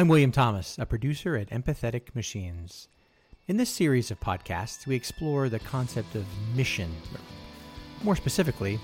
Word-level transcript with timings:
I'm 0.00 0.08
William 0.08 0.32
Thomas, 0.32 0.78
a 0.78 0.86
producer 0.86 1.36
at 1.36 1.50
Empathetic 1.50 2.14
Machines. 2.14 2.88
In 3.48 3.58
this 3.58 3.68
series 3.68 4.10
of 4.10 4.18
podcasts, 4.18 4.86
we 4.86 4.96
explore 4.96 5.50
the 5.50 5.58
concept 5.58 6.14
of 6.14 6.24
mission. 6.56 6.90
More 8.02 8.16
specifically, 8.16 8.80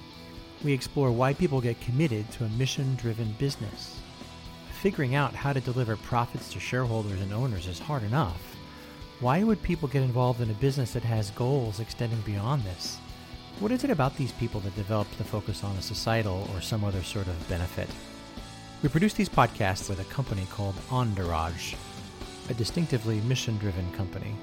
we 0.62 0.74
explore 0.74 1.10
why 1.10 1.32
people 1.32 1.62
get 1.62 1.80
committed 1.80 2.30
to 2.32 2.44
a 2.44 2.50
mission 2.50 2.96
driven 2.96 3.34
business. 3.38 3.98
Figuring 4.82 5.14
out 5.14 5.32
how 5.32 5.54
to 5.54 5.60
deliver 5.62 5.96
profits 5.96 6.52
to 6.52 6.60
shareholders 6.60 7.22
and 7.22 7.32
owners 7.32 7.66
is 7.66 7.78
hard 7.78 8.02
enough. 8.02 8.54
Why 9.20 9.42
would 9.42 9.62
people 9.62 9.88
get 9.88 10.02
involved 10.02 10.42
in 10.42 10.50
a 10.50 10.60
business 10.60 10.92
that 10.92 11.04
has 11.04 11.30
goals 11.30 11.80
extending 11.80 12.20
beyond 12.26 12.62
this? 12.64 12.98
What 13.58 13.72
is 13.72 13.84
it 13.84 13.90
about 13.90 14.18
these 14.18 14.32
people 14.32 14.60
that 14.60 14.76
develops 14.76 15.16
the 15.16 15.24
focus 15.24 15.64
on 15.64 15.76
a 15.76 15.80
societal 15.80 16.46
or 16.52 16.60
some 16.60 16.84
other 16.84 17.02
sort 17.02 17.26
of 17.26 17.48
benefit? 17.48 17.88
We 18.82 18.90
produce 18.90 19.14
these 19.14 19.28
podcasts 19.28 19.88
with 19.88 20.00
a 20.00 20.04
company 20.04 20.46
called 20.50 20.74
Endourage, 20.92 21.76
a 22.50 22.54
distinctively 22.54 23.20
mission 23.22 23.56
driven 23.56 23.90
company. 23.92 24.34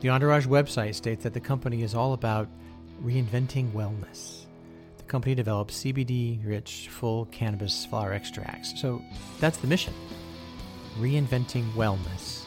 The 0.00 0.08
Endourage 0.08 0.46
website 0.46 0.96
states 0.96 1.22
that 1.22 1.34
the 1.34 1.40
company 1.40 1.82
is 1.82 1.94
all 1.94 2.12
about 2.12 2.48
reinventing 3.02 3.70
wellness. 3.70 4.46
The 4.96 5.04
company 5.04 5.36
develops 5.36 5.84
CBD 5.84 6.44
rich 6.44 6.88
full 6.90 7.26
cannabis 7.26 7.86
flower 7.86 8.12
extracts. 8.12 8.80
So 8.80 9.02
that's 9.38 9.58
the 9.58 9.68
mission 9.68 9.94
reinventing 10.98 11.70
wellness. 11.72 12.44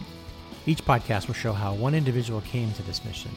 Each 0.65 0.83
podcast 0.83 1.27
will 1.27 1.33
show 1.33 1.53
how 1.53 1.73
one 1.73 1.95
individual 1.95 2.41
came 2.41 2.73
to 2.73 2.83
this 2.83 3.03
mission. 3.05 3.31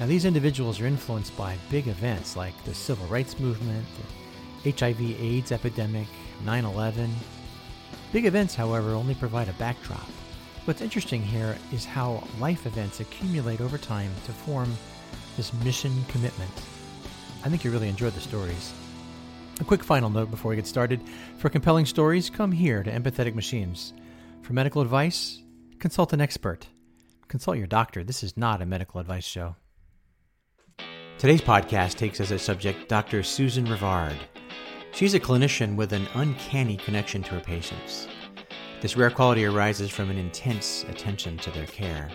Now, 0.00 0.06
these 0.06 0.24
individuals 0.24 0.80
are 0.80 0.86
influenced 0.86 1.36
by 1.36 1.56
big 1.70 1.86
events 1.88 2.36
like 2.36 2.54
the 2.64 2.74
civil 2.74 3.06
rights 3.06 3.38
movement, 3.38 3.86
the 3.96 4.21
HIV 4.64 5.00
AIDS 5.00 5.52
epidemic, 5.52 6.06
9 6.44 6.64
11. 6.64 7.10
Big 8.12 8.26
events, 8.26 8.54
however, 8.54 8.90
only 8.90 9.14
provide 9.14 9.48
a 9.48 9.54
backdrop. 9.54 10.06
What's 10.64 10.80
interesting 10.80 11.22
here 11.22 11.56
is 11.72 11.84
how 11.84 12.22
life 12.38 12.66
events 12.66 13.00
accumulate 13.00 13.60
over 13.60 13.78
time 13.78 14.12
to 14.26 14.32
form 14.32 14.72
this 15.36 15.52
mission 15.64 15.92
commitment. 16.08 16.52
I 17.44 17.48
think 17.48 17.64
you 17.64 17.70
really 17.70 17.88
enjoyed 17.88 18.12
the 18.12 18.20
stories. 18.20 18.72
A 19.60 19.64
quick 19.64 19.82
final 19.82 20.10
note 20.10 20.30
before 20.30 20.50
we 20.50 20.56
get 20.56 20.66
started. 20.66 21.02
For 21.38 21.48
compelling 21.48 21.86
stories, 21.86 22.30
come 22.30 22.52
here 22.52 22.82
to 22.82 22.90
Empathetic 22.90 23.34
Machines. 23.34 23.92
For 24.42 24.52
medical 24.52 24.82
advice, 24.82 25.42
consult 25.78 26.12
an 26.12 26.20
expert. 26.20 26.66
Consult 27.28 27.56
your 27.56 27.66
doctor. 27.66 28.04
This 28.04 28.22
is 28.22 28.36
not 28.36 28.62
a 28.62 28.66
medical 28.66 29.00
advice 29.00 29.24
show. 29.24 29.56
Today's 31.18 31.40
podcast 31.40 31.94
takes 31.94 32.20
as 32.20 32.30
a 32.30 32.38
subject 32.38 32.88
Dr. 32.88 33.22
Susan 33.22 33.66
Rivard. 33.66 34.16
She's 34.94 35.14
a 35.14 35.20
clinician 35.20 35.74
with 35.74 35.94
an 35.94 36.06
uncanny 36.12 36.76
connection 36.76 37.22
to 37.22 37.30
her 37.30 37.40
patients. 37.40 38.08
This 38.82 38.94
rare 38.94 39.10
quality 39.10 39.46
arises 39.46 39.90
from 39.90 40.10
an 40.10 40.18
intense 40.18 40.84
attention 40.84 41.38
to 41.38 41.50
their 41.50 41.66
care. 41.66 42.10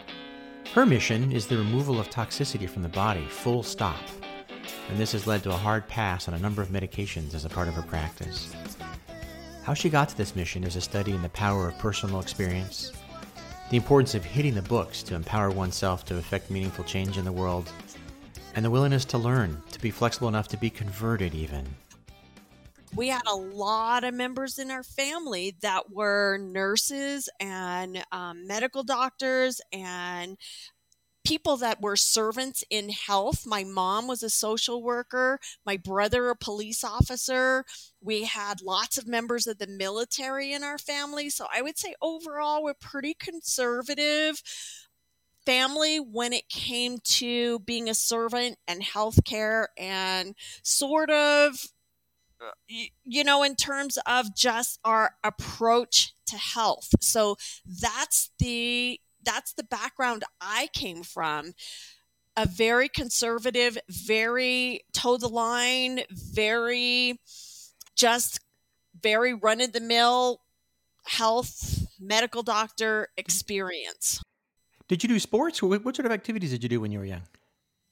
Her 0.74 0.86
mission 0.86 1.32
is 1.32 1.48
the 1.48 1.58
removal 1.58 2.00
of 2.00 2.12
toxicity 2.12 2.70
from 2.70 2.84
the 2.84 2.90
body, 2.90 3.26
full 3.30 3.64
stop. 3.64 4.00
And 4.90 4.98
this 5.00 5.14
has 5.14 5.26
led 5.26 5.42
to 5.44 5.50
a 5.50 5.58
hard 5.58 5.88
pass 5.88 6.28
on 6.28 6.36
a 6.36 6.40
number 6.40 6.62
of 6.62 6.70
medications 6.70 7.34
as 7.34 7.46
a 7.46 7.50
part 7.50 7.68
of 7.68 7.74
her 7.74 7.82
practice. 7.82 8.54
How 9.64 9.74
she 9.74 9.90
got 9.90 10.10
to 10.10 10.18
this 10.18 10.36
mission 10.36 10.64
is 10.64 10.76
a 10.76 10.82
study 10.82 11.14
in 11.14 11.24
the 11.24 11.30
power 11.30 11.68
of 11.68 11.80
personal 11.80 12.20
experience, 12.20 12.92
the 13.72 13.78
importance 13.78 14.14
of 14.14 14.24
hitting 14.24 14.54
the 14.54 14.62
books 14.62 15.02
to 15.04 15.16
empower 15.16 15.50
oneself 15.50 16.06
to 16.06 16.18
effect 16.18 16.52
meaningful 16.52 16.86
change 16.86 17.18
in 17.18 17.26
the 17.26 17.32
world, 17.32 17.72
and 18.54 18.64
the 18.64 18.70
willingness 18.70 19.04
to 19.06 19.18
learn, 19.18 19.64
to 19.72 19.80
be 19.80 19.90
flexible 19.90 20.28
enough 20.28 20.48
to 20.50 20.58
be 20.58 20.70
converted 20.70 21.34
even 21.34 21.68
we 22.98 23.10
had 23.10 23.28
a 23.28 23.36
lot 23.36 24.04
of 24.04 24.16
members 24.16 24.58
in 24.58 24.72
our 24.72 24.82
family 24.82 25.56
that 25.62 25.92
were 25.92 26.40
nurses 26.40 27.30
and 27.40 28.04
um, 28.12 28.48
medical 28.48 28.84
doctors 28.84 29.62
and 29.72 30.36
people 31.24 31.58
that 31.58 31.80
were 31.80 31.96
servants 31.96 32.64
in 32.72 32.90
health. 32.90 33.46
My 33.46 33.64
mom 33.64 34.08
was 34.08 34.24
a 34.24 34.32
social 34.32 34.82
worker, 34.82 35.40
my 35.64 35.78
brother, 35.78 36.30
a 36.30 36.36
police 36.36 36.84
officer. 36.84 37.66
We 38.02 38.24
had 38.24 38.62
lots 38.62 38.98
of 38.98 39.08
members 39.08 39.46
of 39.46 39.60
the 39.60 39.68
military 39.68 40.52
in 40.52 40.64
our 40.64 40.80
family. 40.80 41.30
So 41.30 41.46
I 41.54 41.62
would 41.62 41.78
say 41.78 41.94
overall, 42.02 42.64
we're 42.64 42.74
pretty 42.74 43.14
conservative 43.14 44.42
family 45.46 46.00
when 46.00 46.34
it 46.34 46.50
came 46.50 46.98
to 47.04 47.60
being 47.60 47.90
a 47.90 47.94
servant 47.94 48.58
and 48.68 48.82
healthcare 48.82 49.68
and 49.78 50.34
sort 50.64 51.12
of 51.12 51.68
you 52.68 53.24
know, 53.24 53.44
in 53.44 53.56
terms 53.56 53.98
of 54.06 54.36
just 54.36 54.80
our 54.84 55.12
approach 55.24 56.14
to 56.28 56.38
health. 56.38 56.90
So 57.02 57.38
that's 57.66 58.32
the 58.40 59.00
that's 59.24 59.54
the 59.54 59.64
background 59.64 60.24
I 60.40 60.70
came 60.74 61.04
from. 61.04 61.54
A 62.36 62.46
very 62.46 62.88
conservative, 62.88 63.78
very 63.90 64.82
toe 64.94 65.18
the 65.18 65.28
line, 65.28 66.02
very 66.12 67.20
just 67.96 68.40
very 69.02 69.34
run 69.34 69.60
of 69.62 69.74
the 69.74 69.82
mill 69.82 70.42
health 71.06 71.88
medical 72.00 72.44
doctor 72.44 73.04
mm-hmm. 73.04 73.20
experience. 73.20 74.22
Did 74.88 75.04
you 75.04 75.10
do 75.10 75.20
sports? 75.20 75.62
What 75.62 75.96
sort 75.96 76.06
of 76.06 76.12
activities 76.12 76.52
did 76.52 76.64
you 76.64 76.70
do 76.70 76.80
when 76.80 76.92
you 76.92 77.00
were 77.00 77.06
young? 77.06 77.24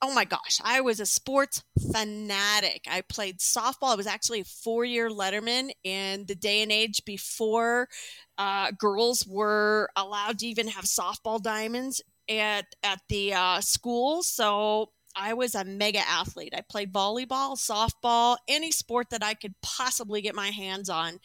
Oh 0.05 0.13
my 0.13 0.23
gosh, 0.23 0.59
I 0.63 0.81
was 0.81 0.99
a 0.99 1.05
sports 1.05 1.63
fanatic. 1.91 2.85
I 2.87 3.01
played 3.01 3.39
softball. 3.39 3.91
I 3.91 3.95
was 3.95 4.05
actually 4.05 4.41
a 4.41 4.45
four 4.45 4.85
year 4.85 5.09
letterman 5.09 5.71
in 5.83 6.25
the 6.27 6.35
day 6.35 6.61
and 6.61 6.71
age 6.71 7.03
before 7.05 7.89
uh, 8.37 8.69
girls 8.77 9.25
were 9.27 9.89
allowed 9.95 10.39
to 10.39 10.47
even 10.47 10.67
have 10.67 10.85
softball 10.85 11.41
diamonds 11.41 12.03
at, 12.29 12.65
at 12.83 13.01
the 13.09 13.33
uh, 13.33 13.61
school. 13.61 14.21
So 14.21 14.91
I 15.15 15.33
was 15.33 15.55
a 15.55 15.65
mega 15.65 16.07
athlete. 16.07 16.53
I 16.55 16.61
played 16.61 16.93
volleyball, 16.93 17.57
softball, 17.57 18.37
any 18.47 18.71
sport 18.71 19.09
that 19.09 19.23
I 19.23 19.33
could 19.33 19.55
possibly 19.63 20.21
get 20.21 20.35
my 20.35 20.51
hands 20.51 20.87
on 20.87 21.19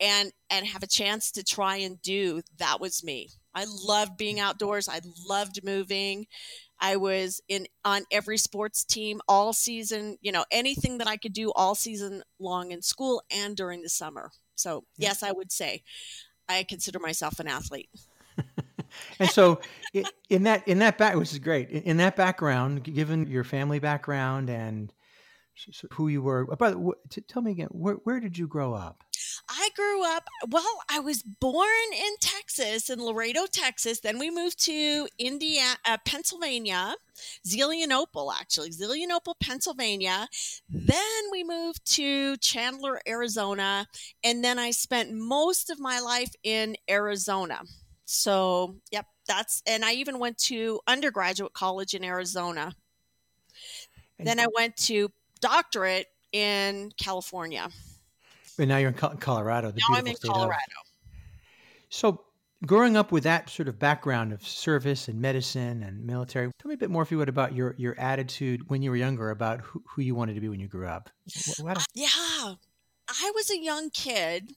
and 0.00 0.30
and 0.50 0.66
have 0.68 0.84
a 0.84 0.88
chance 0.88 1.32
to 1.32 1.42
try 1.42 1.78
and 1.78 2.00
do. 2.00 2.42
That 2.58 2.80
was 2.80 3.02
me. 3.02 3.30
I 3.54 3.66
loved 3.86 4.16
being 4.16 4.40
outdoors. 4.40 4.88
I 4.88 5.00
loved 5.26 5.64
moving. 5.64 6.26
I 6.80 6.96
was 6.96 7.40
in 7.48 7.66
on 7.84 8.04
every 8.10 8.38
sports 8.38 8.84
team 8.84 9.20
all 9.28 9.52
season, 9.52 10.16
you 10.22 10.32
know, 10.32 10.44
anything 10.50 10.98
that 10.98 11.06
I 11.06 11.16
could 11.16 11.32
do 11.32 11.52
all 11.54 11.74
season 11.74 12.22
long 12.38 12.72
in 12.72 12.80
school 12.80 13.22
and 13.30 13.56
during 13.56 13.82
the 13.82 13.88
summer. 13.88 14.30
So, 14.54 14.84
yes, 14.96 15.22
I 15.22 15.32
would 15.32 15.52
say 15.52 15.82
I 16.48 16.64
consider 16.64 16.98
myself 16.98 17.38
an 17.38 17.48
athlete. 17.48 17.90
and 19.18 19.30
so 19.30 19.60
in 20.28 20.44
that 20.44 20.66
in 20.66 20.78
that 20.78 20.96
back 20.96 21.14
which 21.14 21.32
is 21.32 21.38
great 21.38 21.68
in 21.68 21.98
that 21.98 22.16
background 22.16 22.82
given 22.82 23.26
your 23.26 23.44
family 23.44 23.78
background 23.78 24.48
and 24.48 24.92
who 25.92 26.08
you 26.08 26.22
were 26.22 26.46
by 26.56 26.70
the 26.70 26.92
tell 27.28 27.42
me 27.42 27.50
again 27.50 27.68
where, 27.70 27.96
where 28.04 28.20
did 28.20 28.38
you 28.38 28.46
grow 28.46 28.72
up 28.72 29.04
I 29.48 29.70
grew 29.74 30.04
up, 30.04 30.28
well, 30.48 30.82
I 30.90 31.00
was 31.00 31.22
born 31.22 31.66
in 31.92 32.12
Texas, 32.20 32.90
in 32.90 33.02
Laredo, 33.02 33.46
Texas. 33.50 34.00
Then 34.00 34.18
we 34.18 34.30
moved 34.30 34.62
to 34.64 35.08
Indiana, 35.18 35.76
uh, 35.86 35.98
Pennsylvania, 36.04 36.94
Zelienople, 37.46 38.32
actually, 38.38 38.70
Zelienople, 38.70 39.34
Pennsylvania. 39.40 40.28
Then 40.68 41.22
we 41.30 41.44
moved 41.44 41.84
to 41.96 42.36
Chandler, 42.38 43.00
Arizona. 43.06 43.86
And 44.24 44.42
then 44.44 44.58
I 44.58 44.70
spent 44.70 45.12
most 45.12 45.70
of 45.70 45.78
my 45.80 46.00
life 46.00 46.32
in 46.42 46.76
Arizona. 46.88 47.60
So, 48.04 48.76
yep, 48.90 49.06
that's, 49.26 49.62
and 49.66 49.84
I 49.84 49.92
even 49.92 50.18
went 50.18 50.38
to 50.38 50.80
undergraduate 50.86 51.52
college 51.52 51.94
in 51.94 52.04
Arizona. 52.04 52.74
then 54.18 54.40
I 54.40 54.46
went 54.54 54.76
to 54.76 55.10
doctorate 55.40 56.06
in 56.32 56.92
California. 57.00 57.68
And 58.58 58.68
now 58.68 58.78
you're 58.78 58.90
in 58.90 58.94
Colorado. 58.94 59.68
now 59.68 59.96
I'm 59.96 60.06
in 60.06 60.16
Colorado. 60.16 60.60
So, 61.88 62.24
growing 62.66 62.96
up 62.96 63.10
with 63.10 63.24
that 63.24 63.50
sort 63.50 63.68
of 63.68 63.78
background 63.78 64.32
of 64.32 64.46
service 64.46 65.08
and 65.08 65.20
medicine 65.20 65.82
and 65.82 66.04
military, 66.04 66.50
tell 66.60 66.68
me 66.68 66.74
a 66.74 66.78
bit 66.78 66.90
more, 66.90 67.02
if 67.02 67.10
you 67.10 67.18
would, 67.18 67.28
about 67.28 67.54
your 67.54 67.74
your 67.78 67.98
attitude 67.98 68.68
when 68.68 68.82
you 68.82 68.90
were 68.90 68.96
younger 68.96 69.30
about 69.30 69.60
who, 69.60 69.82
who 69.86 70.02
you 70.02 70.14
wanted 70.14 70.34
to 70.34 70.40
be 70.40 70.48
when 70.48 70.60
you 70.60 70.68
grew 70.68 70.86
up. 70.86 71.10
What, 71.60 71.78
uh, 71.78 71.84
yeah, 71.94 72.08
I 73.08 73.32
was 73.34 73.50
a 73.50 73.58
young 73.58 73.90
kid 73.90 74.54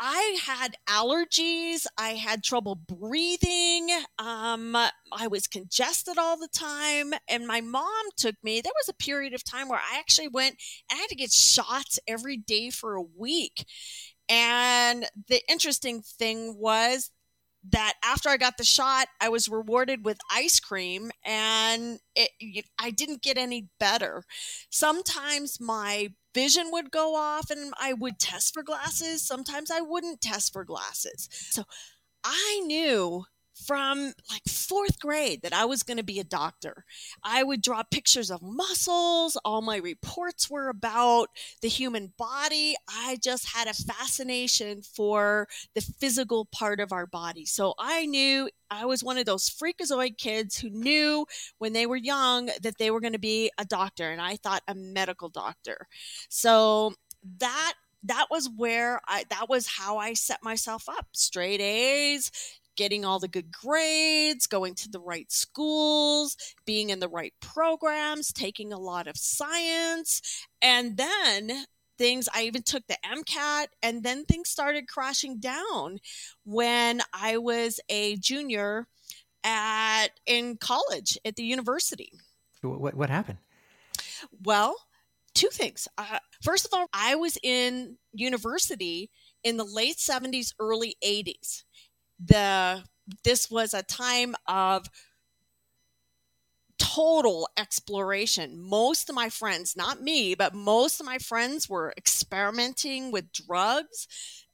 I 0.00 0.38
had 0.44 0.76
allergies. 0.88 1.86
I 1.96 2.10
had 2.10 2.44
trouble 2.44 2.76
breathing. 2.76 3.90
Um, 4.18 4.76
I 4.76 5.26
was 5.28 5.48
congested 5.48 6.18
all 6.18 6.36
the 6.36 6.48
time. 6.48 7.14
And 7.28 7.46
my 7.46 7.60
mom 7.60 7.88
took 8.16 8.36
me. 8.42 8.60
There 8.60 8.72
was 8.80 8.88
a 8.88 9.04
period 9.04 9.34
of 9.34 9.42
time 9.42 9.68
where 9.68 9.80
I 9.80 9.98
actually 9.98 10.28
went 10.28 10.56
and 10.88 10.98
I 10.98 11.00
had 11.00 11.08
to 11.08 11.16
get 11.16 11.32
shots 11.32 11.98
every 12.06 12.36
day 12.36 12.70
for 12.70 12.94
a 12.94 13.02
week. 13.02 13.64
And 14.28 15.06
the 15.28 15.40
interesting 15.48 16.02
thing 16.02 16.56
was 16.58 17.10
that 17.70 17.94
after 18.04 18.28
I 18.28 18.36
got 18.36 18.56
the 18.56 18.64
shot, 18.64 19.08
I 19.20 19.28
was 19.28 19.48
rewarded 19.48 20.04
with 20.04 20.18
ice 20.30 20.60
cream 20.60 21.10
and 21.24 21.98
it, 22.14 22.66
I 22.78 22.90
didn't 22.90 23.22
get 23.22 23.36
any 23.36 23.68
better. 23.80 24.22
Sometimes 24.70 25.60
my 25.60 26.12
vision 26.38 26.70
would 26.70 26.92
go 26.92 27.16
off 27.16 27.50
and 27.50 27.74
I 27.80 27.92
would 27.92 28.20
test 28.20 28.54
for 28.54 28.62
glasses. 28.62 29.22
Sometimes 29.22 29.72
I 29.72 29.80
wouldn't 29.80 30.20
test 30.20 30.52
for 30.52 30.62
glasses. 30.64 31.28
So 31.50 31.64
I 32.22 32.62
knew 32.64 33.24
from 33.66 34.12
like 34.30 34.42
fourth 34.48 34.98
grade 34.98 35.42
that 35.42 35.52
I 35.52 35.64
was 35.64 35.82
going 35.82 35.96
to 35.96 36.04
be 36.04 36.20
a 36.20 36.24
doctor. 36.24 36.84
I 37.22 37.42
would 37.42 37.62
draw 37.62 37.82
pictures 37.82 38.30
of 38.30 38.42
muscles. 38.42 39.36
All 39.44 39.62
my 39.62 39.76
reports 39.76 40.50
were 40.50 40.68
about 40.68 41.28
the 41.62 41.68
human 41.68 42.12
body. 42.16 42.76
I 42.88 43.18
just 43.22 43.54
had 43.54 43.68
a 43.68 43.74
fascination 43.74 44.82
for 44.82 45.48
the 45.74 45.80
physical 45.80 46.46
part 46.46 46.80
of 46.80 46.92
our 46.92 47.06
body. 47.06 47.44
So 47.44 47.74
I 47.78 48.06
knew 48.06 48.48
I 48.70 48.84
was 48.84 49.02
one 49.02 49.18
of 49.18 49.26
those 49.26 49.48
freakazoid 49.48 50.18
kids 50.18 50.58
who 50.58 50.70
knew 50.70 51.26
when 51.58 51.72
they 51.72 51.86
were 51.86 51.96
young 51.96 52.50
that 52.62 52.78
they 52.78 52.90
were 52.90 53.00
going 53.00 53.12
to 53.12 53.18
be 53.18 53.50
a 53.58 53.64
doctor. 53.64 54.10
And 54.10 54.20
I 54.20 54.36
thought 54.36 54.62
a 54.68 54.74
medical 54.74 55.28
doctor. 55.28 55.86
So 56.28 56.94
that 57.38 57.74
that 58.04 58.26
was 58.30 58.48
where 58.56 59.00
I 59.06 59.24
that 59.30 59.48
was 59.48 59.66
how 59.66 59.98
I 59.98 60.14
set 60.14 60.42
myself 60.42 60.88
up. 60.88 61.06
Straight 61.12 61.60
A's, 61.60 62.30
getting 62.78 63.04
all 63.04 63.18
the 63.18 63.26
good 63.26 63.50
grades, 63.50 64.46
going 64.46 64.72
to 64.72 64.88
the 64.88 65.00
right 65.00 65.30
schools, 65.32 66.36
being 66.64 66.90
in 66.90 67.00
the 67.00 67.08
right 67.08 67.34
programs, 67.40 68.32
taking 68.32 68.72
a 68.72 68.78
lot 68.78 69.08
of 69.08 69.16
science. 69.16 70.46
And 70.62 70.96
then 70.96 71.64
things, 71.98 72.28
I 72.32 72.42
even 72.42 72.62
took 72.62 72.84
the 72.86 72.96
MCAT, 73.04 73.66
and 73.82 74.04
then 74.04 74.24
things 74.24 74.48
started 74.48 74.86
crashing 74.86 75.40
down 75.40 75.98
when 76.44 77.00
I 77.12 77.38
was 77.38 77.80
a 77.88 78.16
junior 78.18 78.86
at 79.42 80.08
in 80.26 80.56
college 80.56 81.18
at 81.24 81.34
the 81.34 81.42
university. 81.42 82.12
What, 82.62 82.94
what 82.94 83.10
happened? 83.10 83.38
Well, 84.44 84.76
two 85.34 85.48
things. 85.48 85.88
Uh, 85.98 86.18
first 86.42 86.64
of 86.64 86.70
all, 86.72 86.86
I 86.92 87.16
was 87.16 87.38
in 87.42 87.96
university 88.12 89.10
in 89.42 89.56
the 89.56 89.64
late 89.64 89.96
70s, 89.96 90.52
early 90.60 90.96
80s 91.04 91.64
the 92.18 92.84
this 93.24 93.50
was 93.50 93.72
a 93.74 93.82
time 93.82 94.34
of 94.46 94.88
total 96.78 97.48
exploration. 97.56 98.58
Most 98.58 99.08
of 99.08 99.14
my 99.14 99.28
friends, 99.28 99.76
not 99.76 100.00
me, 100.00 100.34
but 100.34 100.54
most 100.54 101.00
of 101.00 101.06
my 101.06 101.18
friends 101.18 101.68
were 101.68 101.92
experimenting 101.96 103.10
with 103.10 103.32
drugs, 103.32 104.06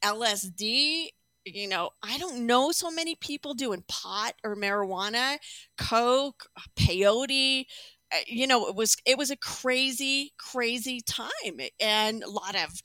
LSD. 0.02 1.11
You 1.44 1.69
know, 1.69 1.90
I 2.02 2.16
don't 2.16 2.46
know 2.46 2.72
so 2.72 2.90
many 2.90 3.16
people 3.16 3.52
doing 3.52 3.84
pot 3.87 4.34
or 4.43 4.56
marijuana, 4.56 5.37
coke, 5.76 6.46
peyote. 6.76 7.66
Uh, 8.12 8.16
you 8.26 8.46
know, 8.46 8.66
it 8.69 8.75
was 8.75 8.96
it 9.05 9.19
was 9.19 9.31
a 9.31 9.37
crazy, 9.37 10.32
crazy 10.38 11.00
time, 11.02 11.61
and 11.81 12.22
a 12.22 12.31
lot 12.31 12.55
of 12.55 12.81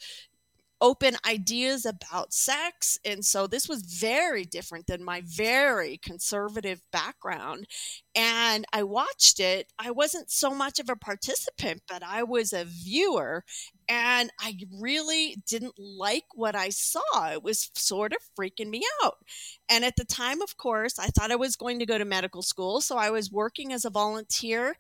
open 0.81 1.18
ideas 1.28 1.86
about 1.86 2.34
sex. 2.34 2.98
And 3.04 3.24
so 3.26 3.48
this 3.48 3.68
was 3.68 3.81
very 3.81 4.46
different 4.46 4.88
than 4.88 5.04
my 5.04 5.22
very 5.26 5.98
conservative 5.98 6.81
background. 6.92 7.68
And 8.16 8.66
I 8.74 8.84
watched 8.84 9.40
it. 9.40 9.72
I 9.78 9.92
wasn't 9.92 10.31
so 10.31 10.52
much 10.52 10.80
of 10.80 10.90
a 10.90 10.96
participant, 10.96 11.84
but 11.88 12.04
I 12.04 12.24
was 12.24 12.54
a 12.54 12.66
viewer. 12.66 13.44
And 13.88 14.31
I 14.40 14.58
really 14.80 15.38
didn't 15.48 15.80
like 15.80 16.26
what 16.36 16.56
I 16.56 16.70
saw. 16.70 17.31
It 17.31 17.44
was 17.44 17.72
sort 17.74 18.14
of 18.14 18.20
freaking 18.40 18.70
me 18.70 18.84
out. 19.04 19.18
And 19.68 19.84
at 19.84 19.96
the 19.96 20.06
time, 20.06 20.42
of 20.42 20.58
course, 20.58 21.00
I 21.00 21.08
thought 21.08 21.31
I 21.31 21.36
was 21.36 21.56
going 21.56 21.80
to 21.80 21.86
go 21.86 21.98
to 21.98 22.06
medical 22.06 22.44
school. 22.44 22.81
So 22.81 22.98
I 22.98 23.10
was 23.10 23.31
working 23.31 23.74
as 23.74 23.86
a 23.86 23.90
volunteer 23.90 24.76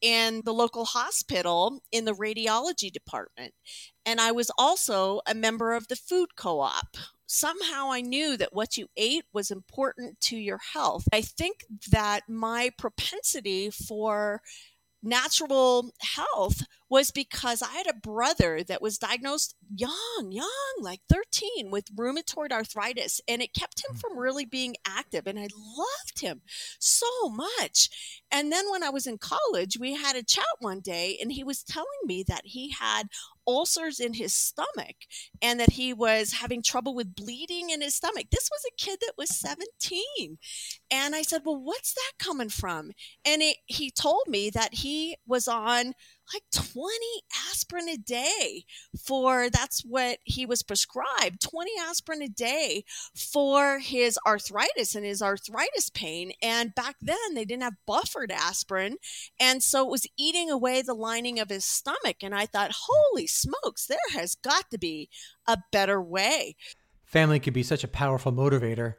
in 0.00 0.42
the 0.44 0.54
local 0.54 0.84
hospital 0.84 1.80
in 1.92 2.04
the 2.04 2.14
radiology 2.14 2.90
department. 2.90 3.54
And 4.06 4.20
I 4.20 4.32
was 4.32 4.50
also 4.58 5.20
a 5.26 5.34
member 5.34 5.72
of 5.74 5.88
the 5.88 5.96
food 5.96 6.36
co 6.36 6.60
op. 6.60 6.96
Somehow 7.26 7.92
I 7.92 8.00
knew 8.00 8.36
that 8.36 8.52
what 8.52 8.76
you 8.76 8.88
ate 8.96 9.24
was 9.32 9.50
important 9.50 10.20
to 10.22 10.36
your 10.36 10.58
health. 10.72 11.04
I 11.12 11.22
think 11.22 11.64
that 11.90 12.22
my 12.28 12.70
propensity 12.76 13.70
for 13.70 14.40
natural 15.02 15.92
health 16.00 16.62
was 16.90 17.12
because 17.12 17.62
I 17.62 17.70
had 17.70 17.86
a 17.86 17.94
brother 17.94 18.64
that 18.64 18.82
was 18.82 18.98
diagnosed 18.98 19.54
young, 19.74 20.28
young, 20.30 20.48
like 20.80 21.00
13 21.08 21.70
with 21.70 21.94
rheumatoid 21.94 22.50
arthritis. 22.50 23.20
And 23.28 23.40
it 23.40 23.54
kept 23.54 23.84
him 23.84 23.94
mm. 23.94 24.00
from 24.00 24.18
really 24.18 24.44
being 24.44 24.74
active. 24.84 25.26
And 25.26 25.38
I 25.38 25.46
loved 25.76 26.20
him 26.20 26.42
so 26.80 27.06
much. 27.30 27.88
And 28.32 28.50
then 28.50 28.68
when 28.70 28.82
I 28.82 28.90
was 28.90 29.06
in 29.06 29.18
college, 29.18 29.78
we 29.78 29.94
had 29.94 30.16
a 30.16 30.24
chat 30.24 30.44
one 30.58 30.80
day 30.80 31.16
and 31.22 31.30
he 31.30 31.44
was 31.44 31.62
telling 31.62 31.86
me 32.04 32.24
that 32.26 32.42
he 32.44 32.72
had 32.72 33.08
ulcers 33.46 34.00
in 34.00 34.14
his 34.14 34.34
stomach 34.34 34.96
and 35.40 35.58
that 35.60 35.72
he 35.72 35.92
was 35.92 36.32
having 36.32 36.62
trouble 36.62 36.94
with 36.94 37.14
bleeding 37.14 37.70
in 37.70 37.80
his 37.80 37.94
stomach. 37.94 38.26
This 38.30 38.48
was 38.50 38.62
a 38.66 38.82
kid 38.82 38.98
that 39.00 39.14
was 39.16 39.30
17. 39.30 40.38
And 40.90 41.14
I 41.14 41.22
said, 41.22 41.42
Well, 41.44 41.60
what's 41.60 41.94
that 41.94 42.12
coming 42.18 42.48
from? 42.48 42.90
And 43.24 43.42
it, 43.42 43.56
he 43.66 43.90
told 43.90 44.22
me 44.26 44.50
that 44.50 44.74
he 44.74 45.16
was 45.26 45.48
on 45.48 45.94
like 46.32 46.42
20 46.52 46.96
aspirin 47.50 47.88
a 47.88 47.96
day 47.96 48.64
for 48.98 49.50
that's 49.50 49.82
what 49.82 50.18
he 50.24 50.46
was 50.46 50.62
prescribed 50.62 51.40
20 51.40 51.70
aspirin 51.80 52.22
a 52.22 52.28
day 52.28 52.84
for 53.14 53.78
his 53.78 54.18
arthritis 54.26 54.94
and 54.94 55.04
his 55.04 55.22
arthritis 55.22 55.90
pain. 55.90 56.32
And 56.42 56.74
back 56.74 56.96
then 57.00 57.34
they 57.34 57.44
didn't 57.44 57.62
have 57.62 57.74
buffered 57.86 58.32
aspirin 58.32 58.96
and 59.38 59.62
so 59.62 59.84
it 59.84 59.90
was 59.90 60.06
eating 60.16 60.50
away 60.50 60.82
the 60.82 60.94
lining 60.94 61.38
of 61.38 61.50
his 61.50 61.64
stomach. 61.64 62.16
And 62.22 62.34
i 62.34 62.46
thought 62.46 62.72
holy 62.86 63.26
smokes 63.26 63.86
there 63.86 63.98
has 64.12 64.34
got 64.34 64.70
to 64.70 64.78
be 64.78 65.08
a 65.46 65.58
better 65.72 66.00
way. 66.00 66.56
Family 67.04 67.40
could 67.40 67.54
be 67.54 67.62
such 67.62 67.84
a 67.84 67.88
powerful 67.88 68.32
motivator. 68.32 68.94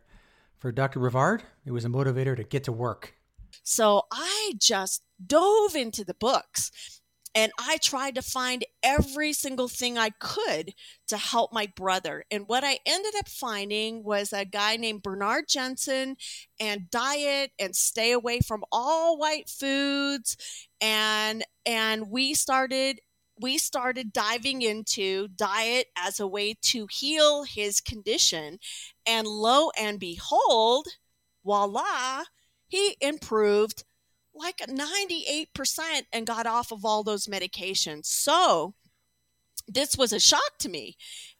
For 0.57 0.71
dr 0.71 0.99
rivard 0.99 1.41
it 1.65 1.71
was 1.71 1.85
a 1.85 1.89
motivator 1.89 2.35
to 2.35 2.43
get 2.43 2.63
to 2.65 2.71
work. 2.71 3.15
So 3.63 4.03
I 4.11 4.53
just 4.57 5.03
dove 5.25 5.75
into 5.75 6.03
the 6.03 6.13
books 6.13 7.00
and 7.33 7.51
I 7.57 7.77
tried 7.77 8.15
to 8.15 8.21
find 8.21 8.65
every 8.83 9.33
single 9.33 9.67
thing 9.67 9.97
I 9.97 10.09
could 10.19 10.73
to 11.07 11.17
help 11.17 11.53
my 11.53 11.67
brother. 11.75 12.25
And 12.29 12.43
what 12.47 12.63
I 12.63 12.79
ended 12.85 13.13
up 13.17 13.29
finding 13.29 14.03
was 14.03 14.33
a 14.33 14.45
guy 14.45 14.75
named 14.75 15.03
Bernard 15.03 15.45
Jensen 15.47 16.17
and 16.59 16.89
diet 16.89 17.51
and 17.59 17.75
stay 17.75 18.11
away 18.11 18.41
from 18.41 18.63
all 18.71 19.17
white 19.17 19.49
foods. 19.49 20.35
And 20.81 21.43
and 21.65 22.09
we 22.09 22.33
started 22.33 22.99
we 23.39 23.57
started 23.57 24.13
diving 24.13 24.61
into 24.61 25.27
diet 25.29 25.87
as 25.97 26.19
a 26.19 26.27
way 26.27 26.55
to 26.61 26.87
heal 26.91 27.43
his 27.43 27.81
condition. 27.81 28.59
And 29.05 29.25
lo 29.27 29.71
and 29.77 29.99
behold, 29.99 30.87
voila, 31.43 32.23
he 32.67 32.97
improved 33.01 33.83
like 34.33 34.57
98% 34.57 35.47
and 36.13 36.27
got 36.27 36.47
off 36.47 36.71
of 36.71 36.85
all 36.85 37.03
those 37.03 37.27
medications. 37.27 38.05
So 38.05 38.73
this 39.67 39.97
was 39.97 40.13
a 40.13 40.19
shock 40.19 40.57
to 40.59 40.69
me. 40.69 40.95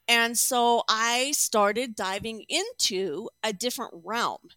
And 0.07 0.37
so 0.37 0.83
I 0.89 1.31
started 1.31 1.95
diving 1.95 2.43
into 2.49 3.29
a 3.43 3.53
different 3.53 3.93
realm. 4.03 4.49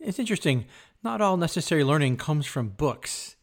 It's 0.00 0.18
interesting. 0.18 0.66
Not 1.02 1.20
all 1.20 1.36
necessary 1.36 1.84
learning 1.84 2.16
comes 2.16 2.46
from 2.46 2.68
books. 2.68 3.36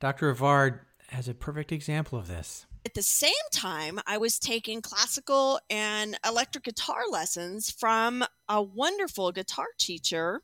Dr. 0.00 0.34
Rivard 0.34 0.80
has 1.08 1.28
a 1.28 1.34
perfect 1.34 1.72
example 1.72 2.18
of 2.18 2.28
this. 2.28 2.66
At 2.86 2.94
the 2.94 3.02
same 3.02 3.32
time, 3.50 3.98
I 4.06 4.18
was 4.18 4.38
taking 4.38 4.82
classical 4.82 5.58
and 5.70 6.18
electric 6.26 6.64
guitar 6.64 7.02
lessons 7.10 7.70
from 7.70 8.24
a 8.46 8.62
wonderful 8.62 9.32
guitar 9.32 9.68
teacher 9.78 10.42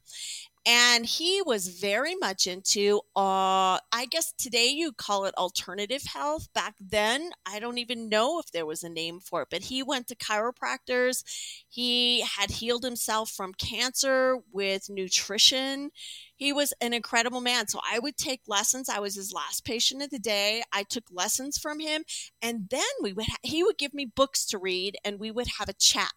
and 0.66 1.06
he 1.06 1.40
was 1.44 1.68
very 1.68 2.14
much 2.14 2.46
into 2.46 2.98
uh 3.16 3.78
i 3.92 4.06
guess 4.10 4.32
today 4.38 4.66
you 4.66 4.92
call 4.92 5.24
it 5.24 5.34
alternative 5.36 6.02
health. 6.04 6.48
Back 6.54 6.74
then 6.80 7.30
i 7.46 7.58
don't 7.58 7.78
even 7.78 8.08
know 8.08 8.38
if 8.38 8.50
there 8.52 8.66
was 8.66 8.82
a 8.82 8.88
name 8.88 9.20
for 9.20 9.42
it 9.42 9.48
but 9.50 9.62
he 9.62 9.82
went 9.82 10.06
to 10.08 10.16
chiropractors. 10.16 11.22
He 11.68 12.20
had 12.22 12.50
healed 12.50 12.84
himself 12.84 13.30
from 13.30 13.54
cancer 13.54 14.38
with 14.52 14.90
nutrition. 14.90 15.90
He 16.36 16.52
was 16.52 16.72
an 16.80 16.92
incredible 16.92 17.40
man. 17.40 17.68
So 17.68 17.80
i 17.90 17.98
would 17.98 18.16
take 18.16 18.42
lessons. 18.46 18.88
I 18.88 18.98
was 19.00 19.14
his 19.14 19.32
last 19.32 19.64
patient 19.64 20.02
of 20.02 20.10
the 20.10 20.18
day. 20.18 20.62
I 20.72 20.82
took 20.82 21.04
lessons 21.10 21.58
from 21.58 21.80
him 21.80 22.04
and 22.42 22.68
then 22.70 22.82
we 23.02 23.12
would 23.12 23.26
ha- 23.26 23.36
he 23.42 23.64
would 23.64 23.78
give 23.78 23.94
me 23.94 24.04
books 24.06 24.46
to 24.46 24.58
read 24.58 24.96
and 25.04 25.18
we 25.18 25.30
would 25.30 25.48
have 25.58 25.68
a 25.68 25.74
chat 25.74 26.12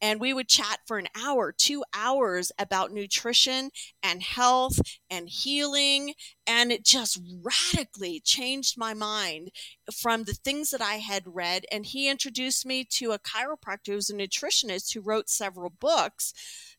and 0.00 0.20
we 0.20 0.32
would 0.32 0.48
chat 0.48 0.80
for 0.86 0.98
an 0.98 1.08
hour, 1.16 1.52
two 1.52 1.84
hours 1.94 2.52
about 2.58 2.92
nutrition 2.92 3.70
and 4.02 4.22
health 4.22 4.78
and 5.10 5.28
healing. 5.28 6.14
And 6.46 6.70
it 6.70 6.84
just 6.84 7.20
radically 7.42 8.20
changed 8.20 8.76
my 8.76 8.94
mind 8.94 9.50
from 9.94 10.24
the 10.24 10.34
things 10.34 10.70
that 10.70 10.82
I 10.82 10.96
had 10.96 11.22
read. 11.26 11.64
And 11.72 11.86
he 11.86 12.08
introduced 12.08 12.66
me 12.66 12.84
to 12.90 13.12
a 13.12 13.18
chiropractor 13.18 13.88
who's 13.88 14.10
a 14.10 14.14
nutritionist 14.14 14.92
who 14.92 15.00
wrote 15.00 15.28
several 15.28 15.70
books, 15.70 16.32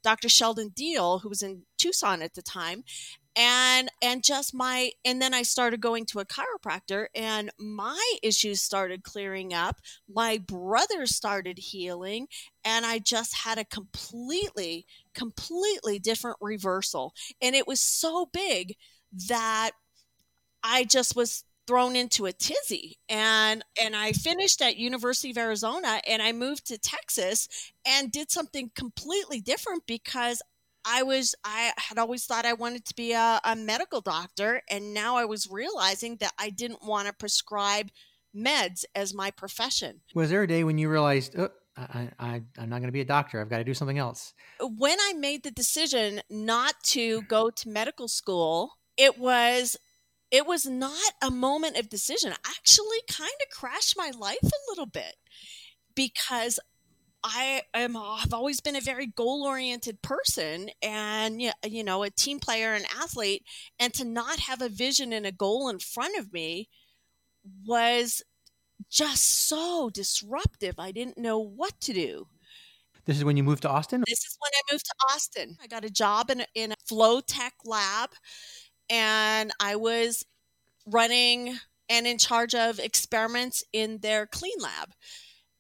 Dr. 0.04 0.30
Sheldon 0.30 0.70
Deal, 0.70 1.20
who 1.20 1.30
was 1.30 1.42
in 1.42 1.64
Tucson 1.78 2.22
at 2.22 2.36
the 2.36 2.42
time 2.42 2.84
and 3.36 3.90
and 4.02 4.24
just 4.24 4.54
my 4.54 4.92
and 5.04 5.22
then 5.22 5.34
i 5.34 5.42
started 5.42 5.82
going 5.82 6.06
to 6.06 6.20
a 6.20 6.26
chiropractor 6.26 7.08
and 7.16 7.52
my 7.60 8.16
issues 8.24 8.62
started 8.62 9.04
clearing 9.04 9.54
up. 9.54 9.82
My 10.08 10.38
brother 10.38 11.06
started 11.06 11.58
healing 11.58 12.28
and 12.64 12.86
i 12.86 13.00
just 13.00 13.36
had 13.36 13.58
a 13.58 13.66
completely 13.66 14.86
completely 15.14 16.00
different 16.00 16.38
reversal. 16.42 17.14
And 17.42 17.56
it 17.56 17.68
was 17.68 17.80
so 17.80 18.28
big 18.32 18.76
that 19.28 19.72
i 20.64 20.84
just 20.84 21.16
was 21.16 21.44
thrown 21.68 21.96
into 21.96 22.26
a 22.28 22.32
tizzy 22.32 23.00
and 23.10 23.64
and 23.82 23.96
I 23.96 24.12
finished 24.12 24.62
at 24.62 24.78
University 24.78 25.32
of 25.32 25.38
Arizona 25.38 26.00
and 26.08 26.22
I 26.22 26.32
moved 26.32 26.68
to 26.68 26.78
Texas 26.78 27.48
and 27.88 28.12
did 28.12 28.30
something 28.30 28.70
completely 28.76 29.42
different 29.42 29.84
because 29.88 30.42
I 30.86 31.04
was 31.04 31.36
I 31.44 31.74
had 31.78 31.98
always 31.98 32.26
thought 32.26 32.46
I 32.46 32.54
wanted 32.54 32.86
to 32.86 32.96
be 32.96 33.14
a, 33.14 33.40
a 33.44 33.56
medical 33.56 34.02
doctor 34.02 34.62
and 34.70 34.94
now 34.94 35.18
I 35.18 35.26
was 35.26 35.50
realizing 35.50 36.18
that 36.18 36.34
I 36.38 36.50
didn't 36.50 36.84
want 36.86 37.08
to 37.08 37.14
prescribe 37.14 37.90
meds 38.36 38.86
as 38.94 39.14
my 39.14 39.32
profession. 39.32 40.02
Was 40.14 40.30
there 40.30 40.44
a 40.44 40.48
day 40.48 40.64
when 40.64 40.78
you 40.78 40.90
realized, 40.90 41.38
oh, 41.38 41.50
I, 41.78 42.10
I, 42.20 42.42
I'm 42.58 42.70
not 42.70 42.80
going 42.80 42.88
to 42.88 42.92
be 42.92 43.02
a 43.02 43.06
doctor. 43.06 43.42
I've 43.42 43.50
got 43.50 43.58
to 43.58 43.64
do 43.64 43.74
something 43.74 43.98
else. 43.98 44.34
Uh, 44.62 44.68
when 44.78 44.98
I 45.00 45.14
made 45.14 45.44
the 45.44 45.52
decision 45.52 46.22
not 46.30 46.76
to 46.86 47.22
go 47.24 47.50
to 47.50 47.70
medical 47.70 48.08
school, 48.08 48.72
it 48.98 49.18
was 49.18 49.78
it 50.32 50.48
was 50.48 50.66
not 50.66 51.14
a 51.22 51.30
moment 51.30 51.78
of 51.78 51.90
decision. 51.90 52.34
Actually, 52.46 53.02
kind 53.10 53.32
of 53.42 53.58
crashed 53.58 53.96
my 53.98 54.12
life 54.18 54.44
a 54.44 54.70
little 54.70 54.86
bit 54.86 55.16
because 55.96 56.60
I 57.28 57.64
am 57.74 57.98
I've 57.98 58.34
always 58.34 58.62
been 58.62 58.76
a 58.76 58.82
very 58.82 59.08
goal 59.08 59.44
oriented 59.46 60.04
person 60.04 60.70
and 60.84 61.42
you 61.42 61.84
know 61.84 62.04
a 62.04 62.12
team 62.12 62.40
player 62.40 62.74
and 62.74 62.86
athlete 63.02 63.44
and 63.80 63.92
to 63.96 64.06
not 64.06 64.40
have 64.42 64.62
a 64.62 64.70
vision 64.70 65.12
and 65.12 65.26
a 65.26 65.32
goal 65.32 65.68
in 65.70 65.80
front 65.80 66.18
of 66.20 66.32
me 66.32 66.70
was 67.66 68.22
just 68.92 69.48
so 69.48 69.90
disruptive. 69.92 70.76
I 70.78 70.92
didn't 70.92 71.18
know 71.18 71.40
what 71.40 71.74
to 71.82 71.94
do. 71.94 72.28
This 73.06 73.18
is 73.18 73.24
when 73.24 73.38
you 73.38 73.44
moved 73.44 73.64
to 73.64 73.70
Austin? 73.70 74.04
This 74.08 74.20
is 74.20 74.38
when 74.40 74.52
I 74.54 74.74
moved 74.74 74.86
to 74.86 74.96
Austin. 75.12 75.58
I 75.62 75.68
got 75.68 75.84
a 75.84 75.90
job 75.90 76.30
in 76.30 76.42
a, 76.42 76.46
in 76.54 76.72
a 76.74 76.76
flow 76.88 77.22
tech 77.22 77.54
lab 77.66 78.12
and 78.88 79.52
I 79.60 79.78
was 79.78 80.24
running 80.86 81.58
and 81.90 82.06
in 82.06 82.20
charge 82.20 82.54
of 82.54 82.80
experiments 82.80 83.64
in 83.74 84.00
their 84.00 84.28
clean 84.28 84.58
lab. 84.60 84.90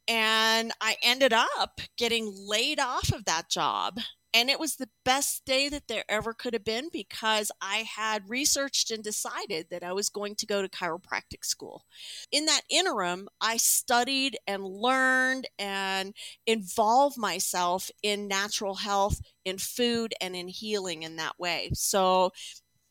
And 0.07 0.71
I 0.81 0.97
ended 1.01 1.33
up 1.33 1.81
getting 1.97 2.31
laid 2.35 2.79
off 2.79 3.12
of 3.12 3.25
that 3.25 3.50
job. 3.50 4.00
And 4.35 4.50
it 4.50 4.59
was 4.59 4.75
the 4.75 4.89
best 5.05 5.45
day 5.45 5.69
that 5.69 5.88
there 5.88 6.03
ever 6.09 6.33
could 6.33 6.53
have 6.53 6.65
been 6.65 6.89
because 6.91 7.53
I 7.62 7.85
had 7.95 8.29
researched 8.29 8.91
and 8.91 9.01
decided 9.01 9.67
that 9.71 9.81
I 9.81 9.93
was 9.93 10.09
going 10.09 10.35
to 10.35 10.45
go 10.45 10.62
to 10.62 10.67
chiropractic 10.67 11.45
school. 11.45 11.85
In 12.33 12.45
that 12.47 12.63
interim, 12.69 13.29
I 13.39 13.55
studied 13.55 14.38
and 14.45 14.65
learned 14.65 15.47
and 15.57 16.13
involved 16.45 17.17
myself 17.17 17.89
in 18.03 18.27
natural 18.27 18.75
health, 18.75 19.21
in 19.45 19.57
food, 19.57 20.13
and 20.19 20.35
in 20.35 20.50
healing 20.50 21.03
in 21.03 21.15
that 21.15 21.39
way. 21.39 21.69
So 21.74 22.33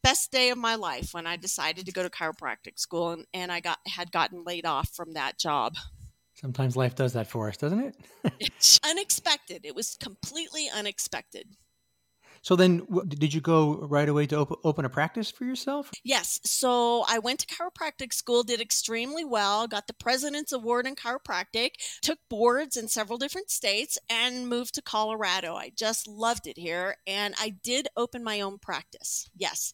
best 0.02 0.32
day 0.32 0.48
of 0.48 0.56
my 0.56 0.76
life 0.76 1.12
when 1.12 1.26
I 1.26 1.36
decided 1.36 1.84
to 1.84 1.92
go 1.92 2.02
to 2.02 2.10
chiropractic 2.10 2.78
school 2.78 3.10
and, 3.10 3.26
and 3.34 3.52
I 3.52 3.60
got 3.60 3.80
had 3.86 4.12
gotten 4.12 4.44
laid 4.44 4.64
off 4.64 4.94
from 4.94 5.12
that 5.12 5.38
job. 5.38 5.76
Sometimes 6.34 6.76
life 6.76 6.94
does 6.94 7.12
that 7.12 7.28
for 7.28 7.48
us, 7.48 7.56
doesn't 7.56 7.80
it? 7.80 8.80
unexpected. 8.84 9.64
It 9.64 9.74
was 9.74 9.96
completely 10.00 10.68
unexpected. 10.74 11.46
So 12.44 12.56
then, 12.56 12.86
did 13.08 13.32
you 13.32 13.40
go 13.40 13.86
right 13.86 14.06
away 14.06 14.26
to 14.26 14.40
op- 14.40 14.60
open 14.64 14.84
a 14.84 14.90
practice 14.90 15.30
for 15.30 15.46
yourself? 15.46 15.90
Yes. 16.04 16.40
So 16.44 17.02
I 17.08 17.18
went 17.18 17.40
to 17.40 17.46
chiropractic 17.46 18.12
school, 18.12 18.42
did 18.42 18.60
extremely 18.60 19.24
well, 19.24 19.66
got 19.66 19.86
the 19.86 19.94
President's 19.94 20.52
Award 20.52 20.86
in 20.86 20.94
chiropractic, 20.94 21.70
took 22.02 22.18
boards 22.28 22.76
in 22.76 22.88
several 22.88 23.16
different 23.16 23.50
states, 23.50 23.96
and 24.10 24.46
moved 24.46 24.74
to 24.74 24.82
Colorado. 24.82 25.54
I 25.54 25.72
just 25.74 26.06
loved 26.06 26.46
it 26.46 26.58
here. 26.58 26.96
And 27.06 27.34
I 27.40 27.54
did 27.62 27.88
open 27.96 28.22
my 28.22 28.42
own 28.42 28.58
practice. 28.58 29.30
Yes. 29.34 29.72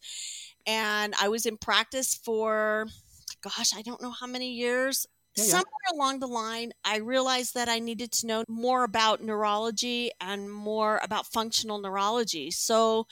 And 0.65 1.13
I 1.21 1.27
was 1.27 1.47
in 1.47 1.57
practice 1.57 2.15
for, 2.15 2.87
gosh, 3.43 3.75
I 3.77 3.83
don't 3.83 4.01
know 4.01 4.13
how 4.13 4.29
many 4.29 4.53
years. 4.53 5.09
Yeah. 5.41 5.61
Somewhere 5.61 5.93
along 5.93 6.21
the 6.21 6.27
line, 6.27 6.73
I 6.85 6.99
realized 6.99 7.55
that 7.55 7.69
I 7.69 7.79
needed 7.79 8.13
to 8.13 8.27
know 8.27 8.45
more 8.49 8.85
about 8.85 9.23
neurology 9.23 10.11
and 10.21 10.51
more 10.51 11.01
about 11.03 11.27
functional 11.27 11.81
neurology. 11.81 12.51
So 12.51 13.07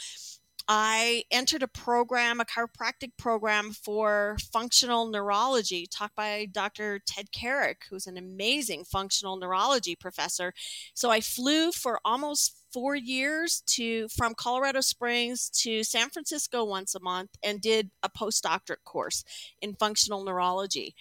I 0.70 1.24
entered 1.30 1.62
a 1.62 1.68
program, 1.68 2.40
a 2.40 2.44
chiropractic 2.44 3.12
program 3.16 3.72
for 3.72 4.36
functional 4.52 5.08
neurology, 5.08 5.86
taught 5.86 6.14
by 6.14 6.46
Dr. 6.52 7.00
Ted 7.06 7.32
Carrick, 7.32 7.84
who's 7.88 8.06
an 8.06 8.18
amazing 8.18 8.84
functional 8.84 9.38
neurology 9.38 9.96
professor. 9.96 10.52
So 10.92 11.10
I 11.10 11.22
flew 11.22 11.72
for 11.72 11.98
almost 12.04 12.54
four 12.70 12.94
years 12.94 13.62
to 13.66 14.08
from 14.08 14.34
Colorado 14.34 14.82
Springs 14.82 15.48
to 15.62 15.82
San 15.84 16.10
Francisco 16.10 16.64
once 16.64 16.94
a 16.94 17.00
month 17.00 17.30
and 17.42 17.62
did 17.62 17.90
a 18.02 18.10
postdoctorate 18.10 18.84
course 18.84 19.24
in 19.62 19.74
functional 19.74 20.22
neurology. 20.22 20.94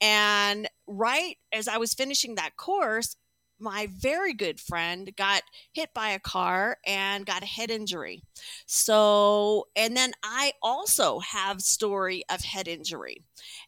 And 0.00 0.68
right 0.86 1.36
as 1.52 1.68
I 1.68 1.76
was 1.76 1.94
finishing 1.94 2.34
that 2.36 2.56
course, 2.56 3.16
my 3.60 3.88
very 3.94 4.32
good 4.32 4.58
friend 4.58 5.14
got 5.16 5.42
hit 5.72 5.90
by 5.94 6.10
a 6.10 6.18
car 6.18 6.78
and 6.86 7.26
got 7.26 7.42
a 7.42 7.46
head 7.46 7.70
injury. 7.70 8.22
So, 8.66 9.68
and 9.76 9.96
then 9.96 10.12
I 10.22 10.52
also 10.62 11.18
have 11.18 11.60
story 11.60 12.24
of 12.30 12.40
head 12.40 12.68
injury. 12.68 13.22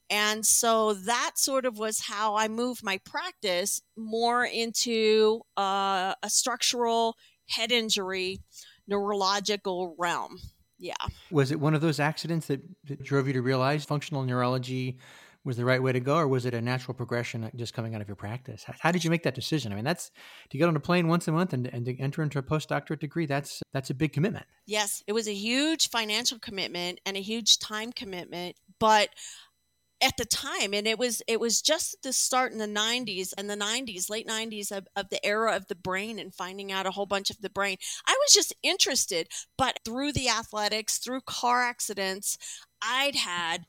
And 0.09 0.45
so 0.47 0.95
that 0.95 1.33
sort 1.37 1.67
of 1.67 1.79
was 1.79 2.01
how 2.01 2.37
I 2.37 2.49
moved 2.49 2.83
my 2.83 2.99
practice 3.05 3.83
more 3.97 4.45
into 4.45 5.43
uh, 5.57 6.15
a 6.23 6.31
structural 6.31 7.17
head 7.49 7.71
injury 7.71 8.41
neurological 8.89 9.95
realm. 9.99 10.39
Yeah. 10.79 10.95
Was 11.31 11.53
it 11.53 11.61
one 11.61 11.75
of 11.75 11.81
those 11.81 12.01
accidents 12.01 12.49
that, 12.49 12.61
that 12.87 13.03
drove 13.03 13.29
you 13.29 13.33
to 13.35 13.43
realize 13.43 13.85
functional 13.85 14.25
neurology 14.25 14.99
was 15.45 15.57
the 15.57 15.65
right 15.65 15.83
way 15.83 15.93
to 15.93 16.01
go, 16.01 16.17
or 16.17 16.29
was 16.29 16.47
it 16.47 16.55
a 16.55 16.61
natural 16.61 16.95
progression 16.95 17.51
just 17.57 17.75
coming 17.75 17.95
out 17.95 18.01
of 18.01 18.09
your 18.09 18.17
practice? 18.17 18.65
How, 18.65 18.75
how, 18.79 18.93
did 18.93 19.03
you 19.03 19.11
make 19.11 19.25
that 19.25 19.35
decision? 19.35 19.73
I 19.73 19.75
mean, 19.75 19.85
that's 19.85 20.11
to 20.51 20.59
get 20.59 20.69
on 20.69 20.77
a 20.77 20.81
plane 20.81 21.09
once 21.09 21.27
a 21.27 21.33
month 21.33 21.53
and, 21.53 21.67
and 21.67 21.85
to 21.87 21.99
enter 21.99 22.23
into 22.23 22.39
a 22.39 22.43
postdoctorate 22.43 23.01
degree. 23.01 23.27
That's 23.27 23.63
that's 23.73 23.91
a 23.91 23.95
big 23.95 24.13
commitment. 24.13 24.47
Yes, 24.67 25.03
it 25.07 25.13
was 25.13 25.29
a 25.29 25.35
huge 25.35 25.91
financial 25.91 26.39
commitment 26.39 27.01
and 27.05 27.17
a 27.17 27.21
huge 27.21 27.59
time 27.59 27.93
commitment, 27.93 28.57
but 28.79 29.09
at 30.03 30.17
the 30.17 30.25
time 30.25 30.75
and 30.75 30.87
it 30.87 30.99
was 30.99 31.23
it 31.29 31.39
was 31.39 31.63
just 31.63 31.97
the 32.03 32.13
start 32.13 32.51
in 32.51 32.59
the 32.59 32.67
90s 32.67 33.33
and 33.39 33.49
the 33.49 33.57
90s 33.57 34.11
late 34.11 34.27
90s 34.27 34.73
of, 34.73 34.89
of 34.97 35.09
the 35.11 35.25
era 35.25 35.55
of 35.55 35.69
the 35.69 35.77
brain 35.77 36.19
and 36.19 36.35
finding 36.35 36.73
out 36.73 36.87
a 36.87 36.91
whole 36.91 37.07
bunch 37.07 37.31
of 37.31 37.41
the 37.41 37.49
brain 37.49 37.77
i 38.07 38.17
was 38.21 38.33
just 38.33 38.53
interested 38.65 39.29
but 39.57 39.79
through 39.85 40.13
the 40.13 40.29
athletics 40.29 40.99
through 40.99 41.21
car 41.21 41.63
accidents 41.63 42.37
i'd 42.83 43.15
had 43.15 43.65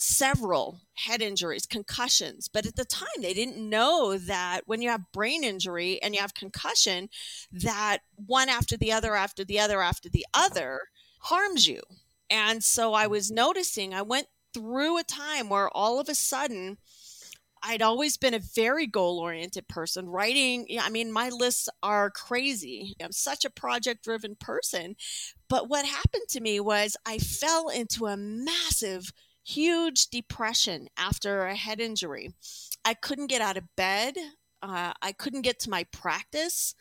several 0.00 0.80
head 0.94 1.20
injuries, 1.20 1.66
concussions. 1.66 2.48
But 2.48 2.64
at 2.66 2.76
the 2.76 2.86
time, 2.86 3.08
they 3.20 3.34
didn't 3.34 3.68
know 3.68 4.16
that 4.16 4.62
when 4.66 4.80
you 4.80 4.88
have 4.88 5.12
brain 5.12 5.44
injury 5.44 6.02
and 6.02 6.14
you 6.14 6.20
have 6.20 6.34
concussion, 6.34 7.10
that 7.52 7.98
one 8.14 8.48
after 8.48 8.76
the 8.76 8.92
other, 8.92 9.14
after 9.14 9.44
the 9.44 9.60
other, 9.60 9.82
after 9.82 10.08
the 10.08 10.24
other 10.32 10.80
harms 11.20 11.68
you. 11.68 11.82
And 12.30 12.64
so 12.64 12.94
I 12.94 13.08
was 13.08 13.30
noticing, 13.30 13.92
I 13.92 14.02
went 14.02 14.28
through 14.54 14.98
a 14.98 15.04
time 15.04 15.48
where 15.48 15.68
all 15.68 16.00
of 16.00 16.08
a 16.08 16.14
sudden, 16.14 16.78
I'd 17.62 17.82
always 17.82 18.16
been 18.16 18.32
a 18.32 18.38
very 18.38 18.86
goal 18.86 19.18
oriented 19.18 19.68
person. 19.68 20.08
Writing, 20.08 20.66
I 20.80 20.88
mean, 20.88 21.12
my 21.12 21.28
lists 21.28 21.68
are 21.82 22.10
crazy. 22.10 22.96
I'm 23.02 23.12
such 23.12 23.44
a 23.44 23.50
project 23.50 24.02
driven 24.02 24.34
person. 24.34 24.96
But 25.46 25.68
what 25.68 25.84
happened 25.84 26.28
to 26.30 26.40
me 26.40 26.58
was 26.58 26.96
I 27.04 27.18
fell 27.18 27.68
into 27.68 28.06
a 28.06 28.16
massive 28.16 29.12
huge 29.44 30.08
depression 30.08 30.88
after 30.96 31.46
a 31.46 31.56
head 31.56 31.80
injury. 31.80 32.34
I 32.84 32.94
couldn't 32.94 33.28
get 33.28 33.42
out 33.42 33.56
of 33.56 33.76
bed. 33.76 34.14
Uh, 34.62 34.92
I 35.00 35.12
couldn't 35.12 35.42
get 35.42 35.58
to 35.60 35.70
my 35.70 35.84
practice. 35.92 36.74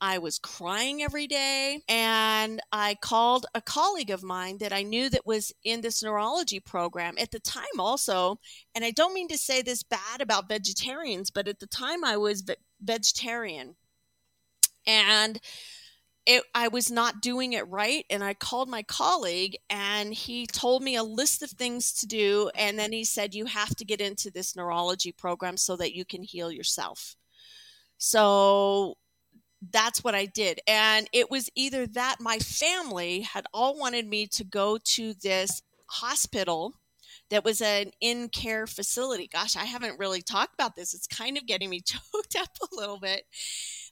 I 0.00 0.18
was 0.18 0.38
crying 0.38 1.02
every 1.02 1.26
day. 1.26 1.80
And 1.88 2.60
I 2.72 2.96
called 3.00 3.46
a 3.54 3.62
colleague 3.62 4.10
of 4.10 4.22
mine 4.22 4.58
that 4.58 4.72
I 4.72 4.82
knew 4.82 5.08
that 5.08 5.26
was 5.26 5.52
in 5.64 5.80
this 5.80 6.02
neurology 6.02 6.60
program 6.60 7.14
at 7.18 7.30
the 7.30 7.40
time, 7.40 7.78
also. 7.78 8.38
And 8.74 8.84
I 8.84 8.90
don't 8.90 9.14
mean 9.14 9.28
to 9.28 9.38
say 9.38 9.62
this 9.62 9.82
bad 9.82 10.20
about 10.20 10.48
vegetarians, 10.48 11.30
but 11.30 11.48
at 11.48 11.60
the 11.60 11.66
time 11.66 12.04
I 12.04 12.16
was 12.16 12.42
ve- 12.42 12.56
vegetarian. 12.82 13.76
And 14.86 15.40
it, 16.26 16.42
I 16.54 16.68
was 16.68 16.90
not 16.90 17.20
doing 17.20 17.52
it 17.52 17.68
right. 17.68 18.04
And 18.08 18.24
I 18.24 18.34
called 18.34 18.68
my 18.68 18.82
colleague 18.82 19.56
and 19.68 20.14
he 20.14 20.46
told 20.46 20.82
me 20.82 20.96
a 20.96 21.02
list 21.02 21.42
of 21.42 21.50
things 21.50 21.92
to 21.94 22.06
do. 22.06 22.50
And 22.54 22.78
then 22.78 22.92
he 22.92 23.04
said, 23.04 23.34
You 23.34 23.46
have 23.46 23.74
to 23.76 23.84
get 23.84 24.00
into 24.00 24.30
this 24.30 24.56
neurology 24.56 25.12
program 25.12 25.56
so 25.56 25.76
that 25.76 25.94
you 25.94 26.04
can 26.04 26.22
heal 26.22 26.50
yourself. 26.50 27.16
So 27.98 28.96
that's 29.72 30.02
what 30.04 30.14
I 30.14 30.26
did. 30.26 30.60
And 30.66 31.08
it 31.12 31.30
was 31.30 31.50
either 31.54 31.86
that 31.88 32.16
my 32.20 32.38
family 32.38 33.20
had 33.20 33.46
all 33.52 33.78
wanted 33.78 34.06
me 34.08 34.26
to 34.28 34.44
go 34.44 34.78
to 34.82 35.14
this 35.14 35.62
hospital 35.88 36.74
that 37.30 37.44
was 37.44 37.60
an 37.60 37.90
in 38.00 38.28
care 38.28 38.66
facility. 38.66 39.28
Gosh, 39.32 39.56
I 39.56 39.64
haven't 39.64 39.98
really 39.98 40.22
talked 40.22 40.54
about 40.54 40.76
this. 40.76 40.94
It's 40.94 41.06
kind 41.06 41.36
of 41.36 41.46
getting 41.46 41.70
me 41.70 41.80
choked 41.84 42.36
up 42.36 42.50
a 42.60 42.76
little 42.76 42.98
bit. 42.98 43.24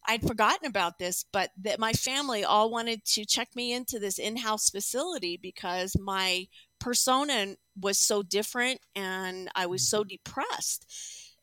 I'd 0.06 0.26
forgotten 0.26 0.66
about 0.66 0.98
this, 0.98 1.24
but 1.32 1.50
that 1.62 1.78
my 1.78 1.92
family 1.92 2.44
all 2.44 2.70
wanted 2.70 3.04
to 3.06 3.24
check 3.24 3.54
me 3.54 3.72
into 3.72 3.98
this 3.98 4.18
in 4.18 4.36
house 4.36 4.68
facility 4.70 5.38
because 5.40 5.96
my 5.98 6.48
persona 6.80 7.56
was 7.80 7.98
so 7.98 8.22
different 8.22 8.80
and 8.96 9.48
I 9.54 9.66
was 9.66 9.88
so 9.88 10.00
mm-hmm. 10.00 10.08
depressed. 10.08 10.86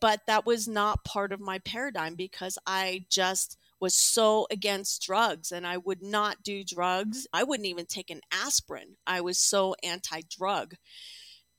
But 0.01 0.22
that 0.28 0.46
was 0.46 0.68
not 0.68 1.04
part 1.04 1.34
of 1.34 1.42
my 1.42 1.60
paradigm 1.60 2.16
because 2.16 2.58
I 2.66 3.06
just 3.10 3.58
was 3.82 3.96
so 3.96 4.48
against 4.51 5.01
drugs 5.01 5.51
and 5.51 5.66
I 5.66 5.78
would 5.78 6.01
not 6.01 6.44
do 6.44 6.63
drugs. 6.63 7.28
I 7.34 7.44
wouldn't 7.44 7.68
even 7.68 7.86
take 7.86 8.10
an 8.10 8.22
aspirin. 8.32 8.96
I 9.06 9.22
was 9.22 9.38
so 9.38 9.75
anti 9.84 10.22
drug. 10.30 10.75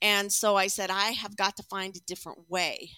And 0.01 0.31
so 0.31 0.55
I 0.55 0.67
said, 0.67 0.89
I 0.89 1.11
have 1.11 1.35
got 1.35 1.57
to 1.57 1.63
find 1.63 1.95
a 1.95 2.01
different 2.01 2.49
way. 2.49 2.91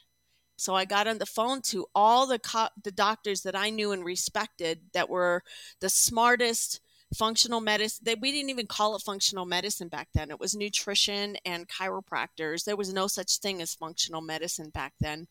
So 0.56 0.76
I 0.76 0.86
got 0.86 1.08
on 1.08 1.18
the 1.18 1.26
phone 1.26 1.62
to 1.64 1.86
all 1.96 2.28
the 2.28 2.40
co- 2.40 2.70
the 2.84 2.92
doctors 2.92 3.42
that 3.42 3.56
I 3.56 3.70
knew 3.70 3.92
and 3.92 4.06
respected 4.06 4.82
that 4.94 5.10
were 5.10 5.44
the 5.80 5.90
smartest 5.90 6.80
functional 7.14 7.62
medicine. 7.62 8.04
They, 8.06 8.16
we 8.16 8.32
didn't 8.32 8.50
even 8.50 8.68
call 8.68 8.96
it 8.96 9.02
functional 9.02 9.46
medicine 9.46 9.88
back 9.88 10.10
then. 10.14 10.32
It 10.32 10.40
was 10.40 10.56
nutrition 10.56 11.38
and 11.46 11.68
chiropractors. 11.68 12.64
There 12.64 12.76
was 12.76 12.94
no 12.94 13.08
such 13.08 13.38
thing 13.38 13.62
as 13.62 13.74
functional 13.74 14.22
medicine 14.22 14.70
back 14.70 14.94
then. 15.00 15.28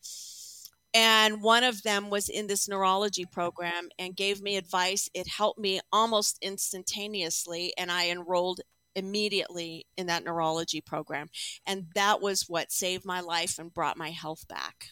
And 0.93 1.41
one 1.41 1.63
of 1.63 1.81
them 1.81 2.09
was 2.09 2.29
in 2.29 2.47
this 2.47 2.69
neurology 2.69 3.25
program 3.25 3.89
and 3.97 4.15
gave 4.15 4.41
me 4.41 4.57
advice. 4.57 5.09
It 5.13 5.27
helped 5.27 5.59
me 5.59 5.79
almost 5.91 6.37
instantaneously, 6.41 7.73
and 7.77 7.91
I 7.91 8.09
enrolled 8.09 8.61
immediately 8.95 9.87
in 9.97 10.05
that 10.05 10.23
neurology 10.23 10.81
program. 10.81 11.29
And 11.65 11.87
that 11.95 12.21
was 12.21 12.47
what 12.47 12.71
saved 12.71 13.05
my 13.05 13.21
life 13.21 13.57
and 13.57 13.73
brought 13.73 13.97
my 13.97 14.11
health 14.11 14.47
back. 14.47 14.89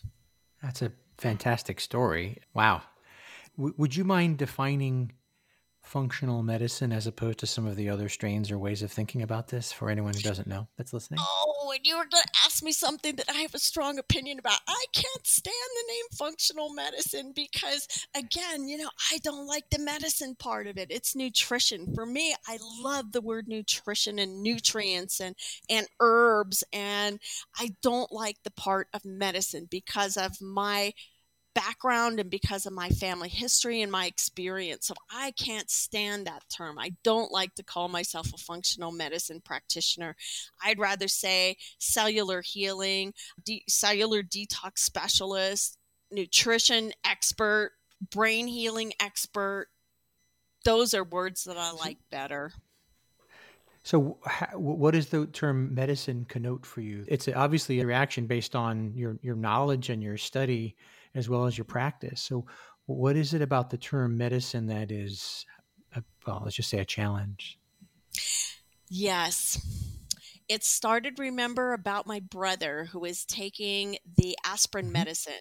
That's 0.62 0.82
a 0.82 0.92
fantastic 1.18 1.80
story. 1.80 2.38
Wow. 2.54 2.82
W- 3.58 3.74
would 3.78 3.96
you 3.96 4.04
mind 4.04 4.38
defining 4.38 5.12
functional 5.92 6.42
medicine 6.42 6.94
as 6.94 7.06
opposed 7.06 7.38
to 7.38 7.46
some 7.46 7.68
of 7.68 7.76
the 7.76 7.90
other 7.90 8.08
strains 8.08 8.50
or 8.50 8.58
ways 8.58 8.82
of 8.82 8.90
thinking 8.90 9.24
about 9.24 9.50
this 9.50 9.74
for 9.74 9.90
anyone 9.90 10.14
who 10.14 10.22
doesn't 10.22 10.48
know 10.48 10.66
that's 10.78 10.94
listening? 10.94 11.20
Oh, 11.22 11.74
and 11.76 11.86
you 11.86 11.98
were 11.98 12.06
going 12.10 12.24
to 12.24 12.40
ask 12.46 12.64
me 12.64 12.72
something 12.72 13.18
that 13.18 13.30
I 13.30 13.40
have 13.42 13.54
a 13.54 13.60
strong 13.60 14.00
opinion 14.00 14.40
about. 14.40 14.60
I 14.70 14.86
can't 14.94 15.28
stand 15.28 15.54
the 15.54 15.92
name 15.92 16.06
functional 16.14 16.74
medicine 16.74 17.34
because, 17.36 17.90
again, 18.16 18.70
you 18.70 18.78
know, 18.78 18.90
I 19.12 19.18
don't 19.18 19.48
like 19.48 19.66
the 19.70 19.80
medicine 19.80 20.34
part 20.40 20.66
of 20.68 20.78
it. 20.78 20.88
It's 20.90 21.14
nutrition. 21.14 21.94
For 21.94 22.06
me, 22.06 22.34
I 22.48 22.58
love 22.82 23.12
the 23.12 23.22
word 23.22 23.50
nutrition 23.50 24.18
and 24.18 24.42
nutrients 24.42 25.20
and, 25.20 25.36
and 25.70 25.88
herbs. 26.00 26.64
And 26.72 27.20
I 27.60 27.72
don't 27.82 28.14
like 28.14 28.38
the 28.44 28.52
part 28.52 28.88
of 28.94 29.04
medicine 29.04 29.68
because 29.70 30.16
of 30.16 30.42
my 30.42 30.94
background 31.54 32.20
and 32.20 32.30
because 32.30 32.66
of 32.66 32.74
my 32.74 32.90
family 32.90 33.30
history 33.30 33.82
and 33.82 33.92
my 33.92 34.06
experience. 34.06 34.88
So 34.88 34.94
I 35.12 35.32
can't 35.32 35.70
stand 35.70 36.28
that 36.28 36.44
term. 36.56 36.80
I 36.80 36.94
don't 37.04 37.32
like 37.32 37.56
to 37.56 37.64
call 37.64 37.88
myself 37.88 38.34
a 38.34 38.38
functional 38.38 38.92
medicine 38.92 39.42
practitioner. 39.44 40.16
I'd 40.64 40.80
rather 40.80 41.08
say 41.08 41.58
cellular 41.80 42.42
healing, 42.42 43.14
de- 43.44 43.64
cellular 43.68 44.24
detox 44.24 44.80
specialist, 44.80 45.78
nutrition 46.12 46.92
expert, 47.06 47.72
brain 48.12 48.48
healing 48.48 48.94
expert. 49.00 49.68
Those 50.64 50.94
are 50.94 51.04
words 51.04 51.44
that 51.46 51.58
I 51.58 51.72
like 51.72 51.98
better. 52.10 52.54
So, 53.84 54.20
what 54.54 54.92
does 54.92 55.08
the 55.08 55.26
term 55.26 55.74
medicine 55.74 56.26
connote 56.30 56.68
for 56.68 56.82
you? 56.82 57.04
It's 57.08 57.28
obviously 57.28 57.80
a 57.80 57.86
reaction 57.86 58.28
based 58.28 58.56
on 58.56 58.94
your 58.96 59.18
your 59.24 59.36
knowledge 59.36 59.90
and 59.90 60.04
your 60.04 60.18
study 60.18 60.76
as 61.16 61.30
well 61.30 61.46
as 61.46 61.58
your 61.58 61.66
practice. 61.66 62.22
So, 62.22 62.46
what 62.86 63.16
is 63.16 63.34
it 63.34 63.42
about 63.42 63.70
the 63.70 63.78
term 63.78 64.18
medicine 64.18 64.68
that 64.68 64.92
is, 64.92 65.46
a, 65.96 66.04
well, 66.26 66.42
let's 66.44 66.56
just 66.56 66.70
say 66.70 66.80
a 66.80 66.86
challenge? 66.86 67.58
Yes. 68.90 69.60
It 70.50 70.66
started, 70.66 71.20
remember, 71.20 71.72
about 71.72 72.08
my 72.08 72.20
brother 72.20 72.90
who 72.92 73.00
was 73.00 73.24
taking 73.24 73.98
the 74.18 74.38
aspirin 74.44 74.86
mm-hmm. 74.86 74.94
medicine 74.94 75.34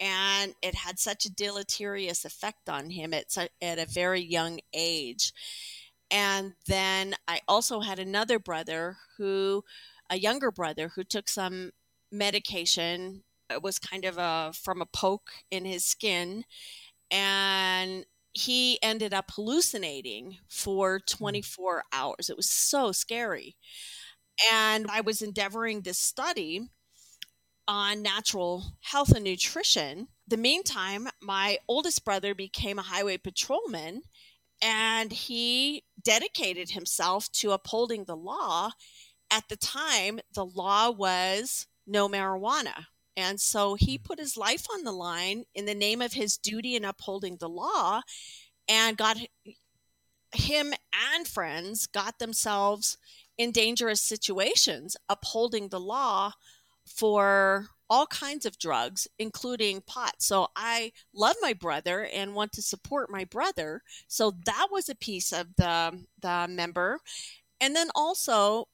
and 0.00 0.54
it 0.62 0.74
had 0.74 0.98
such 0.98 1.24
a 1.24 1.32
deleterious 1.32 2.24
effect 2.24 2.68
on 2.68 2.90
him 2.90 3.12
at, 3.12 3.36
at 3.60 3.78
a 3.78 3.86
very 3.86 4.20
young 4.20 4.60
age. 4.72 5.32
And 6.10 6.54
then 6.66 7.14
I 7.26 7.40
also 7.48 7.80
had 7.80 7.98
another 7.98 8.38
brother 8.38 8.96
who, 9.16 9.64
a 10.08 10.18
younger 10.18 10.50
brother, 10.50 10.92
who 10.94 11.04
took 11.04 11.28
some 11.28 11.72
medication 12.10 13.24
was 13.62 13.78
kind 13.78 14.04
of 14.04 14.18
a 14.18 14.52
from 14.54 14.80
a 14.82 14.86
poke 14.86 15.30
in 15.50 15.64
his 15.64 15.84
skin 15.84 16.44
and 17.10 18.04
he 18.32 18.78
ended 18.82 19.12
up 19.12 19.30
hallucinating 19.32 20.38
for 20.48 20.98
hmm. 20.98 21.16
24 21.16 21.82
hours. 21.92 22.30
It 22.30 22.36
was 22.36 22.50
so 22.50 22.92
scary. 22.92 23.56
And 24.52 24.86
i 24.90 25.00
was 25.00 25.20
endeavoring 25.20 25.80
this 25.80 25.98
study 25.98 26.68
on 27.66 28.02
natural 28.02 28.76
health 28.82 29.10
and 29.10 29.24
nutrition. 29.24 30.08
The 30.26 30.36
meantime 30.36 31.08
my 31.20 31.58
oldest 31.68 32.04
brother 32.04 32.34
became 32.34 32.78
a 32.78 32.82
highway 32.82 33.18
patrolman 33.18 34.02
and 34.62 35.12
he 35.12 35.84
dedicated 36.02 36.70
himself 36.70 37.30
to 37.32 37.50
upholding 37.50 38.04
the 38.04 38.16
law. 38.16 38.70
At 39.30 39.48
the 39.48 39.56
time 39.56 40.20
the 40.34 40.46
law 40.46 40.90
was 40.90 41.66
no 41.86 42.08
marijuana 42.08 42.86
and 43.18 43.40
so 43.40 43.74
he 43.74 43.98
mm-hmm. 43.98 44.04
put 44.04 44.20
his 44.20 44.36
life 44.36 44.64
on 44.72 44.84
the 44.84 44.92
line 44.92 45.44
in 45.54 45.66
the 45.66 45.74
name 45.74 46.00
of 46.00 46.12
his 46.12 46.38
duty 46.38 46.76
in 46.76 46.84
upholding 46.84 47.36
the 47.36 47.48
law 47.48 48.00
and 48.68 48.96
got 48.96 49.18
him 50.32 50.72
and 51.12 51.26
friends 51.26 51.86
got 51.88 52.18
themselves 52.18 52.96
in 53.36 53.50
dangerous 53.50 54.00
situations 54.00 54.96
upholding 55.08 55.68
the 55.68 55.80
law 55.80 56.32
for 56.86 57.66
all 57.90 58.06
kinds 58.06 58.46
of 58.46 58.58
drugs 58.58 59.08
including 59.18 59.80
pot. 59.80 60.14
So 60.18 60.48
i 60.54 60.92
love 61.12 61.36
my 61.42 61.54
brother 61.54 62.08
and 62.14 62.34
want 62.34 62.52
to 62.52 62.62
support 62.62 63.10
my 63.10 63.24
brother. 63.24 63.82
So 64.06 64.34
that 64.44 64.68
was 64.70 64.88
a 64.88 64.94
piece 64.94 65.32
of 65.32 65.56
the 65.56 66.04
the 66.20 66.46
member. 66.48 67.00
And 67.60 67.74
then 67.74 67.88
also 67.96 68.68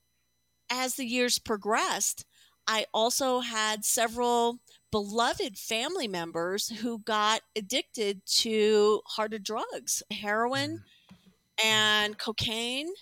as 0.68 0.96
the 0.96 1.06
years 1.06 1.38
progressed 1.38 2.26
I 2.66 2.86
also 2.92 3.40
had 3.40 3.84
several 3.84 4.60
beloved 4.90 5.58
family 5.58 6.08
members 6.08 6.68
who 6.68 7.00
got 7.00 7.40
addicted 7.56 8.24
to 8.26 9.00
harder 9.06 9.38
drugs, 9.38 10.02
heroin 10.10 10.82
mm. 10.82 11.64
and 11.64 12.16
cocaine. 12.18 12.92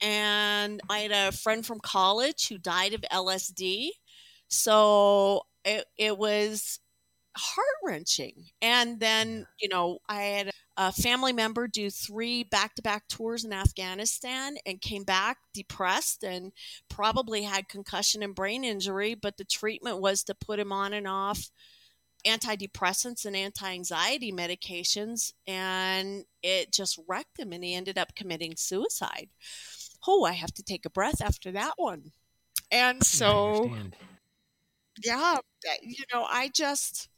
And 0.00 0.80
I 0.88 0.98
had 1.00 1.12
a 1.12 1.32
friend 1.32 1.64
from 1.64 1.80
college 1.80 2.48
who 2.48 2.58
died 2.58 2.94
of 2.94 3.02
LSD. 3.12 3.90
So 4.48 5.46
it, 5.64 5.84
it 5.96 6.18
was 6.18 6.80
heart 7.36 7.76
wrenching. 7.84 8.46
And 8.60 8.98
then, 8.98 9.46
you 9.60 9.68
know, 9.68 9.98
I 10.08 10.22
had 10.22 10.50
a 10.80 10.90
family 10.90 11.34
member 11.34 11.68
do 11.68 11.90
three 11.90 12.42
back 12.42 12.74
to 12.74 12.80
back 12.80 13.06
tours 13.06 13.44
in 13.44 13.52
Afghanistan 13.52 14.56
and 14.64 14.80
came 14.80 15.04
back 15.04 15.36
depressed 15.52 16.24
and 16.24 16.52
probably 16.88 17.42
had 17.42 17.68
concussion 17.68 18.22
and 18.22 18.34
brain 18.34 18.64
injury. 18.64 19.14
But 19.14 19.36
the 19.36 19.44
treatment 19.44 20.00
was 20.00 20.24
to 20.24 20.34
put 20.34 20.58
him 20.58 20.72
on 20.72 20.94
and 20.94 21.06
off 21.06 21.50
antidepressants 22.26 23.26
and 23.26 23.36
anti 23.36 23.70
anxiety 23.70 24.32
medications. 24.32 25.34
And 25.46 26.24
it 26.42 26.72
just 26.72 26.98
wrecked 27.06 27.38
him 27.38 27.52
and 27.52 27.62
he 27.62 27.74
ended 27.74 27.98
up 27.98 28.14
committing 28.16 28.56
suicide. 28.56 29.28
Oh, 30.08 30.24
I 30.24 30.32
have 30.32 30.54
to 30.54 30.62
take 30.62 30.86
a 30.86 30.90
breath 30.90 31.20
after 31.20 31.52
that 31.52 31.74
one. 31.76 32.12
And 32.72 33.04
so, 33.04 33.70
yeah, 35.04 35.36
you 35.82 36.04
know, 36.10 36.24
I 36.24 36.48
just 36.48 37.10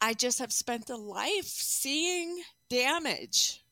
I 0.00 0.14
just 0.14 0.38
have 0.38 0.52
spent 0.52 0.90
a 0.90 0.96
life 0.96 1.44
seeing 1.44 2.42
damage 2.70 3.64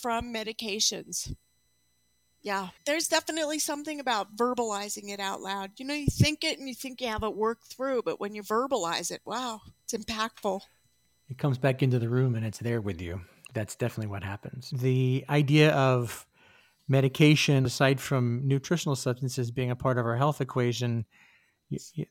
from 0.00 0.32
medications. 0.32 1.34
Yeah, 2.40 2.68
there's 2.86 3.08
definitely 3.08 3.58
something 3.58 3.98
about 3.98 4.36
verbalizing 4.36 5.10
it 5.10 5.18
out 5.18 5.40
loud. 5.40 5.72
You 5.76 5.86
know, 5.86 5.94
you 5.94 6.06
think 6.06 6.44
it 6.44 6.58
and 6.58 6.68
you 6.68 6.74
think 6.74 7.00
you 7.00 7.08
have 7.08 7.24
it 7.24 7.34
worked 7.34 7.66
through, 7.66 8.02
but 8.04 8.20
when 8.20 8.34
you 8.34 8.42
verbalize 8.42 9.10
it, 9.10 9.20
wow, 9.24 9.60
it's 9.82 9.92
impactful. 9.92 10.60
It 11.28 11.36
comes 11.36 11.58
back 11.58 11.82
into 11.82 11.98
the 11.98 12.08
room 12.08 12.36
and 12.36 12.46
it's 12.46 12.58
there 12.58 12.80
with 12.80 13.02
you. 13.02 13.20
That's 13.54 13.74
definitely 13.74 14.10
what 14.10 14.22
happens. 14.22 14.70
The 14.70 15.24
idea 15.28 15.72
of 15.72 16.26
medication, 16.86 17.66
aside 17.66 18.00
from 18.00 18.46
nutritional 18.46 18.96
substances 18.96 19.50
being 19.50 19.70
a 19.70 19.76
part 19.76 19.98
of 19.98 20.06
our 20.06 20.16
health 20.16 20.40
equation, 20.40 21.04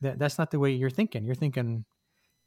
that, 0.02 0.20
that's 0.20 0.38
not 0.38 0.52
the 0.52 0.60
way 0.60 0.72
you're 0.72 0.90
thinking. 0.90 1.26
You're 1.26 1.36
thinking 1.36 1.86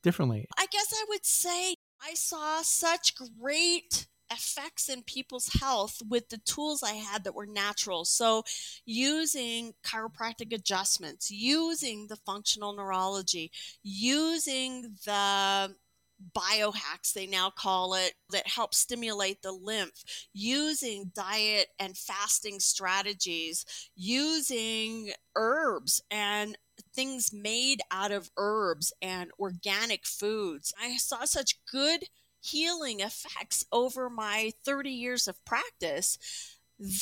differently. 0.03 0.47
I 0.59 0.67
guess 0.71 0.93
I 0.93 1.05
would 1.09 1.25
say 1.25 1.75
I 2.03 2.15
saw 2.15 2.63
such 2.63 3.15
great 3.39 4.07
effects 4.31 4.89
in 4.89 5.03
people's 5.03 5.51
health 5.61 6.01
with 6.09 6.29
the 6.29 6.39
tools 6.39 6.83
I 6.83 6.93
had 6.93 7.25
that 7.25 7.35
were 7.35 7.47
natural. 7.47 8.05
So, 8.05 8.45
using 8.87 9.75
chiropractic 9.85 10.53
adjustments, 10.53 11.31
using 11.31 12.07
the 12.07 12.17
functional 12.17 12.73
neurology, 12.73 13.51
using 13.83 14.95
the 15.05 15.75
biohacks, 16.35 17.13
they 17.15 17.27
now 17.27 17.51
call 17.51 17.95
it, 17.95 18.15
that 18.31 18.47
help 18.47 18.75
stimulate 18.75 19.43
the 19.43 19.53
lymph, 19.53 20.05
using 20.33 21.11
diet 21.15 21.69
and 21.79 21.97
fasting 21.97 22.61
strategies, 22.61 23.65
using 23.97 25.13
herbs 25.35 26.03
and 26.11 26.57
things 27.01 27.33
made 27.33 27.81
out 27.91 28.13
of 28.13 28.31
herbs 28.37 28.93
and 29.01 29.31
organic 29.39 30.05
foods. 30.07 30.71
I 30.79 30.99
saw 30.99 31.25
such 31.25 31.65
good 31.65 32.05
healing 32.43 33.01
effects 33.01 33.65
over 33.73 34.11
my 34.11 34.53
30 34.67 34.91
years 34.91 35.27
of 35.27 35.43
practice 35.47 36.19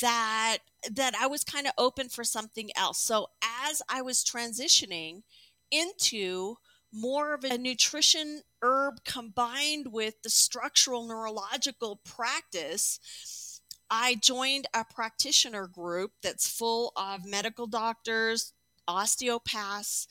that 0.01 0.59
that 0.89 1.15
I 1.19 1.27
was 1.27 1.43
kind 1.43 1.67
of 1.67 1.73
open 1.77 2.07
for 2.07 2.23
something 2.23 2.69
else. 2.77 3.01
So 3.01 3.27
as 3.67 3.81
I 3.89 4.01
was 4.01 4.23
transitioning 4.23 5.23
into 5.69 6.55
more 6.93 7.33
of 7.33 7.43
a 7.43 7.57
nutrition 7.57 8.43
herb 8.61 9.03
combined 9.03 9.87
with 9.91 10.21
the 10.23 10.29
structural 10.29 11.07
neurological 11.07 11.99
practice, 12.05 13.59
I 13.89 14.15
joined 14.15 14.67
a 14.73 14.85
practitioner 14.85 15.67
group 15.67 16.11
that's 16.23 16.49
full 16.49 16.93
of 16.95 17.25
medical 17.25 17.67
doctors, 17.67 18.53
osteopaths, 18.89 20.07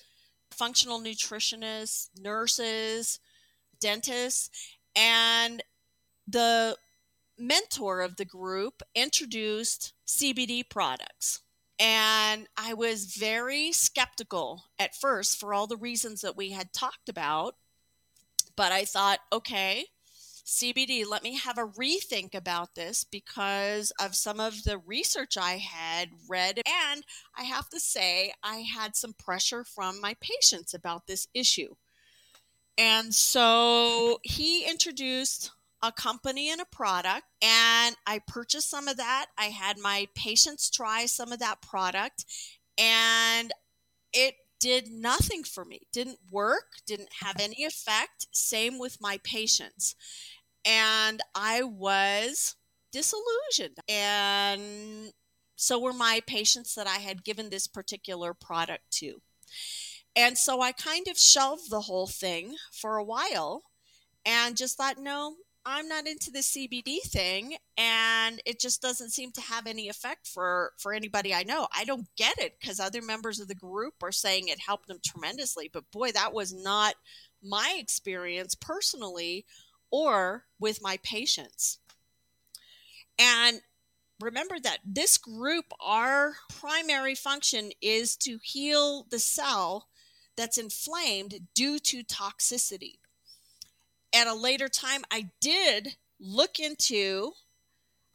functional 0.50 1.00
nutritionists, 1.00 2.08
nurses, 2.18 3.18
dentists, 3.80 4.50
and 4.96 5.62
the 6.26 6.76
mentor 7.38 8.00
of 8.00 8.16
the 8.16 8.24
group 8.24 8.82
introduced 8.94 9.92
CBD 10.06 10.68
products. 10.68 11.40
And 11.78 12.48
I 12.56 12.74
was 12.74 13.16
very 13.16 13.72
skeptical 13.72 14.64
at 14.78 14.96
first 14.96 15.38
for 15.38 15.54
all 15.54 15.66
the 15.66 15.76
reasons 15.76 16.22
that 16.22 16.36
we 16.36 16.50
had 16.50 16.72
talked 16.72 17.08
about. 17.08 17.54
But 18.56 18.72
I 18.72 18.84
thought, 18.84 19.20
okay, 19.32 19.86
CBD, 20.48 21.06
let 21.06 21.22
me 21.22 21.36
have 21.36 21.58
a 21.58 21.66
rethink 21.66 22.34
about 22.34 22.74
this 22.74 23.04
because 23.04 23.92
of 24.00 24.14
some 24.14 24.40
of 24.40 24.64
the 24.64 24.78
research 24.78 25.36
I 25.36 25.58
had 25.58 26.08
read. 26.26 26.62
And 26.66 27.04
I 27.36 27.42
have 27.42 27.68
to 27.68 27.78
say, 27.78 28.32
I 28.42 28.60
had 28.60 28.96
some 28.96 29.12
pressure 29.12 29.62
from 29.62 30.00
my 30.00 30.16
patients 30.22 30.72
about 30.72 31.06
this 31.06 31.28
issue. 31.34 31.74
And 32.78 33.14
so 33.14 34.20
he 34.22 34.66
introduced 34.66 35.50
a 35.82 35.92
company 35.92 36.50
and 36.50 36.62
a 36.62 36.64
product, 36.64 37.26
and 37.42 37.94
I 38.06 38.20
purchased 38.26 38.70
some 38.70 38.88
of 38.88 38.96
that. 38.96 39.26
I 39.36 39.46
had 39.46 39.78
my 39.78 40.08
patients 40.14 40.70
try 40.70 41.04
some 41.04 41.30
of 41.30 41.40
that 41.40 41.60
product, 41.60 42.24
and 42.78 43.52
it 44.14 44.34
did 44.60 44.88
nothing 44.88 45.44
for 45.44 45.64
me. 45.64 45.82
Didn't 45.92 46.18
work, 46.32 46.78
didn't 46.86 47.12
have 47.20 47.36
any 47.38 47.64
effect. 47.64 48.26
Same 48.32 48.78
with 48.78 49.00
my 49.00 49.20
patients. 49.22 49.94
And 50.68 51.20
I 51.34 51.62
was 51.62 52.54
disillusioned. 52.92 53.78
And 53.88 55.12
so 55.56 55.78
were 55.78 55.92
my 55.92 56.20
patients 56.26 56.74
that 56.74 56.86
I 56.86 56.98
had 56.98 57.24
given 57.24 57.50
this 57.50 57.66
particular 57.66 58.34
product 58.34 58.90
to. 58.98 59.20
And 60.14 60.36
so 60.36 60.60
I 60.60 60.72
kind 60.72 61.08
of 61.08 61.18
shelved 61.18 61.70
the 61.70 61.82
whole 61.82 62.06
thing 62.06 62.54
for 62.72 62.96
a 62.96 63.04
while 63.04 63.62
and 64.26 64.56
just 64.56 64.76
thought, 64.76 64.98
no, 64.98 65.36
I'm 65.64 65.88
not 65.88 66.06
into 66.06 66.30
the 66.30 66.38
CBD 66.38 67.00
thing 67.02 67.56
and 67.76 68.40
it 68.46 68.58
just 68.58 68.80
doesn't 68.80 69.10
seem 69.10 69.32
to 69.32 69.40
have 69.40 69.66
any 69.66 69.88
effect 69.88 70.26
for 70.26 70.72
for 70.78 70.94
anybody 70.94 71.34
I 71.34 71.42
know. 71.42 71.68
I 71.76 71.84
don't 71.84 72.06
get 72.16 72.38
it 72.38 72.58
cuz 72.64 72.80
other 72.80 73.02
members 73.02 73.38
of 73.38 73.48
the 73.48 73.54
group 73.54 74.02
are 74.02 74.12
saying 74.12 74.48
it 74.48 74.60
helped 74.60 74.88
them 74.88 75.00
tremendously, 75.04 75.68
but 75.70 75.90
boy, 75.90 76.12
that 76.12 76.32
was 76.32 76.52
not 76.52 76.94
my 77.42 77.76
experience 77.78 78.54
personally 78.54 79.44
or 79.90 80.44
with 80.58 80.82
my 80.82 80.98
patients. 81.02 81.78
And 83.18 83.60
remember 84.20 84.58
that 84.60 84.78
this 84.84 85.18
group 85.18 85.66
our 85.80 86.34
primary 86.60 87.14
function 87.14 87.70
is 87.80 88.16
to 88.16 88.38
heal 88.42 89.06
the 89.10 89.18
cell 89.18 89.88
that's 90.36 90.58
inflamed 90.58 91.34
due 91.54 91.78
to 91.80 92.04
toxicity. 92.04 92.98
At 94.14 94.26
a 94.26 94.34
later 94.34 94.68
time, 94.68 95.02
I 95.10 95.30
did 95.40 95.96
look 96.20 96.58
into 96.58 97.32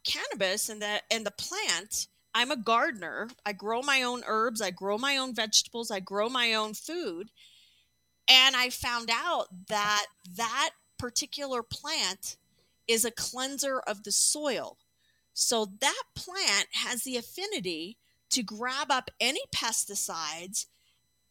cannabis 0.04 0.68
and 0.68 0.82
the 0.82 1.02
and 1.10 1.24
the 1.24 1.30
plant. 1.30 2.08
I'm 2.34 2.50
a 2.50 2.56
gardener. 2.56 3.28
I 3.46 3.52
grow 3.52 3.80
my 3.80 4.02
own 4.02 4.22
herbs, 4.26 4.60
I 4.60 4.70
grow 4.70 4.98
my 4.98 5.16
own 5.16 5.34
vegetables, 5.34 5.90
I 5.90 6.00
grow 6.00 6.28
my 6.28 6.52
own 6.54 6.74
food. 6.74 7.30
And 8.28 8.56
I 8.56 8.70
found 8.70 9.10
out 9.12 9.48
that 9.68 10.06
that 10.36 10.70
particular 10.98 11.62
plant 11.62 12.36
is 12.86 13.04
a 13.04 13.10
cleanser 13.10 13.80
of 13.80 14.04
the 14.04 14.12
soil. 14.12 14.78
So 15.32 15.72
that 15.80 16.02
plant 16.14 16.68
has 16.72 17.02
the 17.02 17.16
affinity 17.16 17.98
to 18.30 18.42
grab 18.42 18.90
up 18.90 19.10
any 19.20 19.42
pesticides 19.54 20.66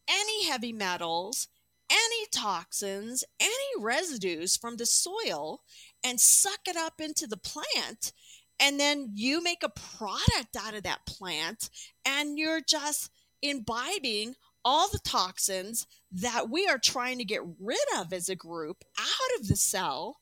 any 0.10 0.45
heavy 0.45 0.73
metals, 0.73 1.47
any 1.89 2.26
toxins, 2.32 3.23
any 3.39 3.52
residues 3.80 4.58
from 4.58 4.78
the 4.78 4.86
soil 4.86 5.62
and 6.04 6.19
suck 6.19 6.60
it 6.67 6.76
up 6.76 6.99
into 6.99 7.28
the 7.28 7.38
plant. 7.38 8.12
And 8.60 8.80
then 8.80 9.12
you 9.15 9.41
make 9.43 9.63
a 9.63 9.69
product 9.69 10.56
out 10.60 10.73
of 10.73 10.84
that 10.84 11.06
plant 11.06 11.69
and 12.06 12.38
you're 12.38 12.62
just 12.62 13.10
imbibing 13.41 14.36
all 14.65 14.89
the 14.89 14.99
toxins 14.99 15.88
that 16.12 16.49
we 16.49 16.67
are 16.67 16.78
trying 16.78 17.17
to 17.17 17.26
get 17.26 17.41
rid 17.60 17.78
of 17.97 18.13
as 18.13 18.30
a 18.30 18.36
group 18.36 18.84
out 18.99 19.39
of 19.39 19.47
the 19.47 19.56
cell 19.56 20.17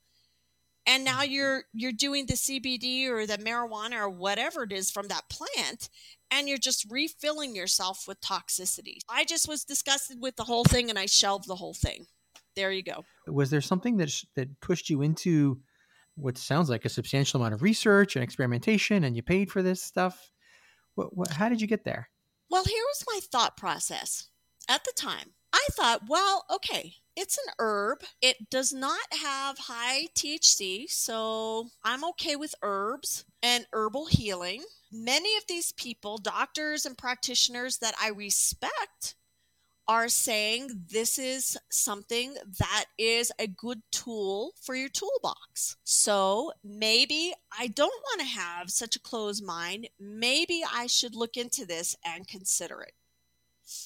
and 0.87 1.03
now 1.03 1.21
mm-hmm. 1.21 1.31
you're 1.31 1.63
you're 1.73 1.91
doing 1.91 2.25
the 2.25 2.33
CBD 2.33 3.07
or 3.07 3.25
the 3.25 3.37
marijuana 3.37 3.97
or 3.99 4.09
whatever 4.09 4.63
it 4.63 4.71
is 4.71 4.91
from 4.91 5.07
that 5.07 5.29
plant 5.29 5.89
and 6.31 6.47
you're 6.47 6.57
just 6.57 6.85
refilling 6.89 7.55
yourself 7.55 8.05
with 8.07 8.21
toxicity. 8.21 8.97
I 9.09 9.25
just 9.25 9.47
was 9.47 9.63
disgusted 9.63 10.17
with 10.21 10.35
the 10.37 10.43
whole 10.43 10.63
thing 10.63 10.89
and 10.89 10.97
I 10.97 11.05
shelved 11.05 11.47
the 11.47 11.55
whole 11.55 11.73
thing. 11.73 12.05
There 12.55 12.71
you 12.71 12.83
go. 12.83 13.05
Was 13.27 13.49
there 13.49 13.61
something 13.61 13.97
that 13.97 14.09
sh- 14.09 14.25
that 14.35 14.59
pushed 14.59 14.89
you 14.89 15.01
into 15.01 15.59
what 16.15 16.37
sounds 16.37 16.69
like 16.69 16.85
a 16.85 16.89
substantial 16.89 17.39
amount 17.39 17.53
of 17.53 17.61
research 17.61 18.15
and 18.15 18.23
experimentation 18.23 19.03
and 19.03 19.15
you 19.15 19.21
paid 19.21 19.51
for 19.51 19.61
this 19.61 19.81
stuff? 19.81 20.31
What, 20.95 21.15
what, 21.15 21.31
how 21.31 21.47
did 21.47 21.61
you 21.61 21.67
get 21.67 21.85
there? 21.85 22.09
Well, 22.49 22.65
here 22.65 22.83
was 22.89 23.05
my 23.07 23.19
thought 23.31 23.55
process 23.55 24.29
at 24.71 24.85
the 24.85 24.93
time. 24.95 25.33
I 25.53 25.67
thought, 25.73 26.03
well, 26.07 26.45
okay, 26.49 26.93
it's 27.17 27.37
an 27.37 27.53
herb. 27.59 28.03
It 28.21 28.49
does 28.49 28.71
not 28.71 29.01
have 29.21 29.57
high 29.57 30.07
THC, 30.15 30.89
so 30.89 31.67
I'm 31.83 32.05
okay 32.05 32.37
with 32.37 32.55
herbs 32.61 33.25
and 33.43 33.67
herbal 33.73 34.05
healing. 34.05 34.63
Many 34.89 35.35
of 35.35 35.43
these 35.49 35.73
people, 35.73 36.17
doctors 36.17 36.85
and 36.85 36.97
practitioners 36.97 37.79
that 37.79 37.95
I 38.01 38.11
respect, 38.11 39.15
are 39.89 40.07
saying 40.07 40.69
this 40.89 41.19
is 41.19 41.57
something 41.69 42.35
that 42.59 42.85
is 42.97 43.29
a 43.39 43.47
good 43.47 43.81
tool 43.91 44.53
for 44.61 44.73
your 44.73 44.87
toolbox. 44.87 45.75
So 45.83 46.53
maybe 46.63 47.33
I 47.59 47.67
don't 47.67 47.89
want 47.89 48.21
to 48.21 48.27
have 48.27 48.69
such 48.69 48.95
a 48.95 49.01
closed 49.01 49.43
mind. 49.43 49.89
Maybe 49.99 50.63
I 50.73 50.87
should 50.87 51.13
look 51.13 51.35
into 51.35 51.65
this 51.65 51.97
and 52.05 52.25
consider 52.25 52.79
it. 52.81 52.93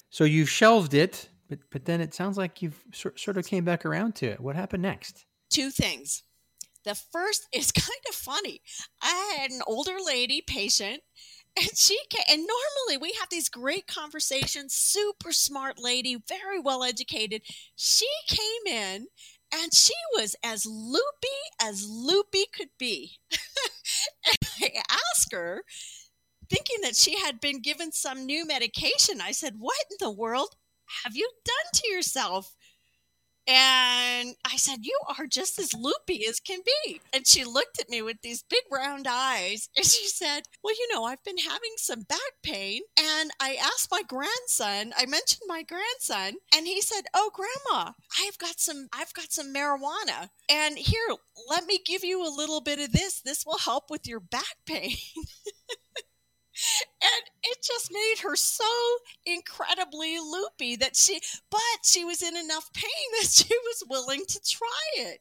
So 0.10 0.24
you've 0.24 0.50
shelved 0.50 0.94
it 0.94 1.30
but 1.48 1.60
but 1.72 1.86
then 1.86 2.02
it 2.02 2.14
sounds 2.14 2.38
like 2.38 2.62
you've 2.62 2.84
sort 2.94 3.38
of 3.38 3.46
came 3.46 3.66
back 3.66 3.86
around 3.86 4.16
to 4.16 4.28
it. 4.28 4.40
What 4.40 4.56
happened 4.56 4.84
next? 4.84 5.26
Two 5.50 5.70
things. 5.70 6.24
The 6.84 6.96
first 6.96 7.48
is 7.54 7.72
kind 7.72 7.90
of 8.10 8.16
funny. 8.16 8.62
I 9.02 9.38
had 9.40 9.52
an 9.52 9.62
older 9.68 9.98
lady 10.04 10.42
patient 10.42 11.02
and 11.58 11.70
she 11.76 11.98
came, 12.10 12.24
and 12.30 12.48
normally 12.48 12.98
we 13.02 13.16
have 13.20 13.30
these 13.30 13.50
great 13.50 13.88
conversations 13.88 14.74
super 14.74 15.32
smart 15.32 15.80
lady 15.80 16.22
very 16.28 16.60
well 16.60 16.84
educated 16.84 17.42
she 17.78 18.10
came 18.28 18.74
in 18.74 19.08
and 19.54 19.74
she 19.74 19.94
was 20.16 20.36
as 20.44 20.66
loopy 20.66 21.40
as 21.62 21.88
loopy 21.88 22.46
could 22.54 22.72
be 22.78 23.20
And 24.62 24.72
i 24.90 24.98
asked 25.14 25.32
her 25.32 25.64
thinking 26.50 26.78
that 26.82 26.96
she 26.96 27.20
had 27.20 27.40
been 27.40 27.62
given 27.62 27.92
some 27.92 28.26
new 28.26 28.46
medication 28.46 29.22
i 29.22 29.32
said 29.32 29.56
what 29.58 29.76
in 29.92 29.98
the 30.00 30.12
world 30.12 30.56
have 31.04 31.16
you 31.16 31.30
done 31.44 31.82
to 31.82 31.88
yourself? 31.88 32.56
And 33.48 34.36
I 34.44 34.58
said, 34.58 34.80
You 34.82 35.00
are 35.20 35.28
just 35.28 35.60
as 35.60 35.76
loopy 35.76 36.26
as 36.28 36.40
can 36.40 36.62
be. 36.66 37.00
And 37.14 37.28
she 37.28 37.46
looked 37.46 37.80
at 37.80 37.92
me 37.92 38.02
with 38.02 38.18
these 38.24 38.42
big 38.42 38.64
round 38.72 39.06
eyes 39.08 39.70
and 39.78 39.86
she 39.86 40.08
said, 40.08 40.46
Well, 40.64 40.74
you 40.74 40.88
know, 40.92 41.04
I've 41.04 41.24
been 41.24 41.38
having 41.38 41.74
some 41.78 42.02
back 42.02 42.20
pain. 42.42 42.82
And 42.98 43.30
I 43.40 43.56
asked 43.62 43.90
my 43.92 44.02
grandson, 44.02 44.94
I 44.98 45.06
mentioned 45.06 45.44
my 45.46 45.62
grandson, 45.62 46.40
and 46.56 46.66
he 46.66 46.82
said, 46.82 47.04
Oh, 47.14 47.30
grandma, 47.36 47.92
I've 48.20 48.40
got 48.40 48.60
some, 48.60 48.88
I've 48.92 49.14
got 49.14 49.32
some 49.32 49.54
marijuana. 49.54 50.30
And 50.50 50.80
here, 50.80 51.06
let 51.48 51.68
me 51.68 51.80
give 51.86 52.04
you 52.04 52.26
a 52.26 52.36
little 52.36 52.62
bit 52.62 52.80
of 52.80 52.94
this. 52.94 53.22
This 53.22 53.46
will 53.46 53.60
help 53.60 53.92
with 53.92 54.08
your 54.08 54.20
back 54.20 54.56
pain. 54.66 54.96
and 57.02 57.24
it 57.44 57.58
just 57.62 57.92
made 57.92 58.16
her 58.24 58.36
so 58.36 58.64
incredibly 59.26 60.18
loopy 60.20 60.76
that 60.78 60.96
she 60.96 61.20
but 61.50 61.60
she 61.84 62.06
was 62.06 62.22
in 62.22 62.36
enough 62.38 62.72
pain 62.74 62.92
that 63.22 63.30
she 63.30 63.54
was 63.64 63.84
willing 63.90 64.24
to 64.28 64.40
try 64.42 64.68
it. 64.98 65.20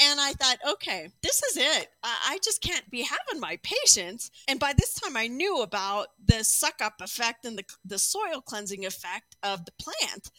And 0.00 0.20
i 0.20 0.32
thought 0.32 0.58
okay 0.72 1.08
this 1.22 1.42
is 1.42 1.56
it. 1.56 1.88
I, 2.02 2.38
just 2.42 2.60
can't 2.62 2.90
be 2.90 3.02
having 3.02 3.40
my 3.40 3.58
patients 3.62 4.30
and 4.48 4.60
by 4.60 4.72
this 4.76 4.94
time 4.94 5.16
i 5.16 5.28
knew 5.28 5.62
about 5.62 6.08
the 6.24 6.44
suck 6.44 6.82
up 6.82 7.00
effect 7.00 7.44
and 7.44 7.56
the, 7.56 7.64
the 7.84 7.98
soil 7.98 8.40
cleansing 8.44 8.84
effect 8.84 9.36
of 9.42 9.64
the 9.64 9.72
plant. 9.72 10.30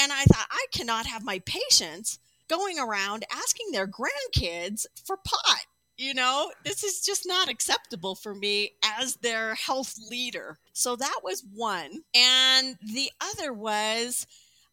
And 0.00 0.12
i 0.12 0.24
thought 0.24 0.46
i 0.50 0.66
cannot 0.72 1.06
have 1.06 1.24
my 1.24 1.40
patients 1.40 2.18
going 2.48 2.78
around 2.78 3.24
asking 3.30 3.72
their 3.72 3.86
grandkids 3.86 4.86
for 5.04 5.16
pot 5.16 5.66
you 5.98 6.14
know, 6.14 6.52
this 6.64 6.84
is 6.84 7.00
just 7.00 7.26
not 7.26 7.48
acceptable 7.48 8.14
for 8.14 8.32
me 8.32 8.70
as 9.00 9.16
their 9.16 9.56
health 9.56 9.96
leader. 10.08 10.56
So 10.72 10.94
that 10.94 11.20
was 11.24 11.44
one. 11.52 12.02
And 12.14 12.76
the 12.80 13.10
other 13.20 13.52
was 13.52 14.24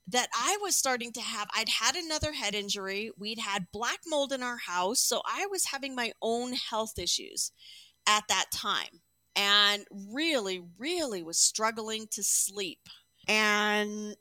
that 0.07 0.29
I 0.35 0.57
was 0.61 0.75
starting 0.75 1.11
to 1.13 1.21
have, 1.21 1.49
I'd 1.55 1.67
had 1.67 1.95
another 1.95 2.31
head 2.31 2.53
injury. 2.53 3.09
We'd 3.17 3.39
had 3.39 3.71
black 3.73 4.01
mold 4.05 4.31
in 4.31 4.43
our 4.43 4.57
house. 4.57 4.99
So 4.99 5.21
I 5.25 5.47
was 5.47 5.65
having 5.65 5.95
my 5.95 6.11
own 6.21 6.53
health 6.53 6.99
issues 6.99 7.51
at 8.07 8.23
that 8.29 8.45
time 8.53 9.01
and 9.35 9.83
really, 10.13 10.61
really 10.77 11.23
was 11.23 11.39
struggling 11.39 12.05
to 12.11 12.23
sleep. 12.23 12.87
And 13.27 14.15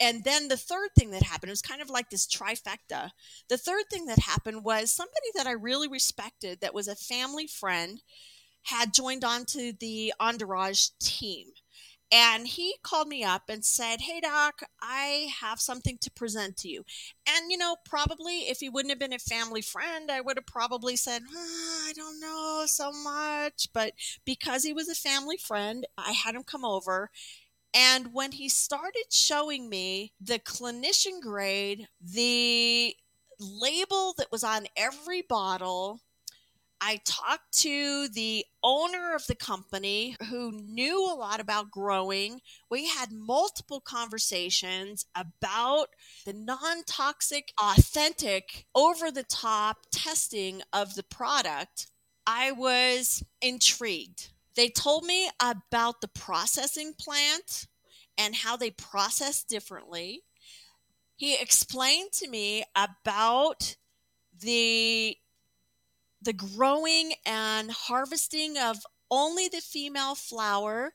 and 0.00 0.24
then 0.24 0.48
the 0.48 0.56
third 0.56 0.90
thing 0.96 1.10
that 1.10 1.22
happened 1.22 1.50
was 1.50 1.62
kind 1.62 1.80
of 1.80 1.90
like 1.90 2.10
this 2.10 2.26
trifecta. 2.26 3.10
The 3.48 3.58
third 3.58 3.84
thing 3.90 4.06
that 4.06 4.18
happened 4.18 4.64
was 4.64 4.92
somebody 4.92 5.28
that 5.34 5.46
I 5.46 5.52
really 5.52 5.88
respected, 5.88 6.60
that 6.60 6.74
was 6.74 6.88
a 6.88 6.96
family 6.96 7.46
friend, 7.46 8.02
had 8.64 8.94
joined 8.94 9.24
onto 9.24 9.72
the 9.72 10.12
Endourage 10.20 10.90
team. 10.98 11.48
And 12.12 12.46
he 12.46 12.76
called 12.82 13.08
me 13.08 13.24
up 13.24 13.44
and 13.48 13.64
said, 13.64 14.02
Hey, 14.02 14.20
Doc, 14.20 14.60
I 14.80 15.28
have 15.40 15.58
something 15.58 15.98
to 16.00 16.10
present 16.10 16.56
to 16.58 16.68
you. 16.68 16.84
And, 17.26 17.50
you 17.50 17.58
know, 17.58 17.76
probably 17.84 18.42
if 18.42 18.60
he 18.60 18.68
wouldn't 18.68 18.92
have 18.92 19.00
been 19.00 19.12
a 19.12 19.18
family 19.18 19.62
friend, 19.62 20.10
I 20.10 20.20
would 20.20 20.36
have 20.36 20.46
probably 20.46 20.94
said, 20.96 21.22
oh, 21.34 21.86
I 21.88 21.92
don't 21.94 22.20
know 22.20 22.64
so 22.66 22.92
much. 22.92 23.68
But 23.72 23.94
because 24.24 24.62
he 24.62 24.72
was 24.72 24.88
a 24.88 24.94
family 24.94 25.38
friend, 25.38 25.86
I 25.98 26.12
had 26.12 26.36
him 26.36 26.44
come 26.44 26.64
over 26.64 27.10
and 27.74 28.14
when 28.14 28.32
he 28.32 28.48
started 28.48 29.06
showing 29.10 29.68
me 29.68 30.12
the 30.20 30.38
clinician 30.38 31.20
grade, 31.20 31.88
the 32.00 32.94
label 33.40 34.14
that 34.16 34.30
was 34.30 34.44
on 34.44 34.66
every 34.76 35.22
bottle, 35.22 36.00
I 36.80 37.00
talked 37.04 37.52
to 37.60 38.08
the 38.08 38.44
owner 38.62 39.14
of 39.14 39.26
the 39.26 39.34
company 39.34 40.16
who 40.28 40.52
knew 40.52 41.04
a 41.04 41.16
lot 41.16 41.40
about 41.40 41.70
growing. 41.70 42.40
We 42.70 42.88
had 42.88 43.10
multiple 43.10 43.80
conversations 43.80 45.06
about 45.16 45.88
the 46.26 46.32
non 46.32 46.84
toxic, 46.84 47.52
authentic, 47.60 48.66
over 48.74 49.10
the 49.10 49.24
top 49.24 49.86
testing 49.90 50.62
of 50.72 50.94
the 50.94 51.02
product. 51.02 51.88
I 52.26 52.52
was 52.52 53.24
intrigued. 53.40 54.30
They 54.56 54.68
told 54.68 55.04
me 55.04 55.30
about 55.40 56.00
the 56.00 56.08
processing 56.08 56.94
plant 56.98 57.66
and 58.16 58.34
how 58.34 58.56
they 58.56 58.70
process 58.70 59.42
differently. 59.42 60.22
He 61.16 61.34
explained 61.40 62.12
to 62.12 62.28
me 62.28 62.64
about 62.76 63.76
the 64.40 65.16
the 66.22 66.32
growing 66.32 67.12
and 67.26 67.70
harvesting 67.70 68.56
of 68.56 68.78
only 69.10 69.46
the 69.46 69.60
female 69.60 70.14
flower 70.14 70.94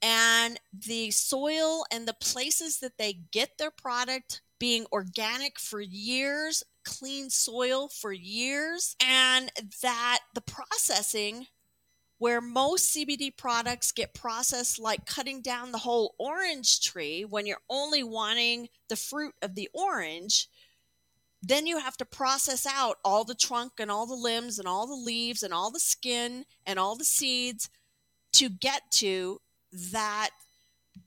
and 0.00 0.58
the 0.72 1.10
soil 1.10 1.84
and 1.92 2.08
the 2.08 2.14
places 2.14 2.78
that 2.78 2.96
they 2.96 3.12
get 3.30 3.58
their 3.58 3.70
product 3.70 4.40
being 4.58 4.86
organic 4.92 5.58
for 5.58 5.80
years, 5.80 6.62
clean 6.84 7.28
soil 7.28 7.88
for 7.88 8.12
years, 8.12 8.96
and 9.02 9.52
that 9.82 10.20
the 10.34 10.40
processing 10.40 11.46
where 12.20 12.42
most 12.42 12.94
CBD 12.94 13.34
products 13.34 13.92
get 13.92 14.12
processed 14.12 14.78
like 14.78 15.06
cutting 15.06 15.40
down 15.40 15.72
the 15.72 15.78
whole 15.78 16.14
orange 16.18 16.82
tree 16.82 17.24
when 17.24 17.46
you're 17.46 17.62
only 17.70 18.02
wanting 18.02 18.68
the 18.90 18.94
fruit 18.94 19.32
of 19.40 19.54
the 19.54 19.70
orange, 19.72 20.46
then 21.42 21.66
you 21.66 21.78
have 21.78 21.96
to 21.96 22.04
process 22.04 22.66
out 22.66 22.98
all 23.06 23.24
the 23.24 23.34
trunk 23.34 23.72
and 23.80 23.90
all 23.90 24.04
the 24.04 24.14
limbs 24.14 24.58
and 24.58 24.68
all 24.68 24.86
the 24.86 24.92
leaves 24.92 25.42
and 25.42 25.54
all 25.54 25.70
the 25.70 25.80
skin 25.80 26.44
and 26.66 26.78
all 26.78 26.94
the 26.94 27.06
seeds 27.06 27.70
to 28.34 28.50
get 28.50 28.82
to 28.90 29.40
that 29.72 30.28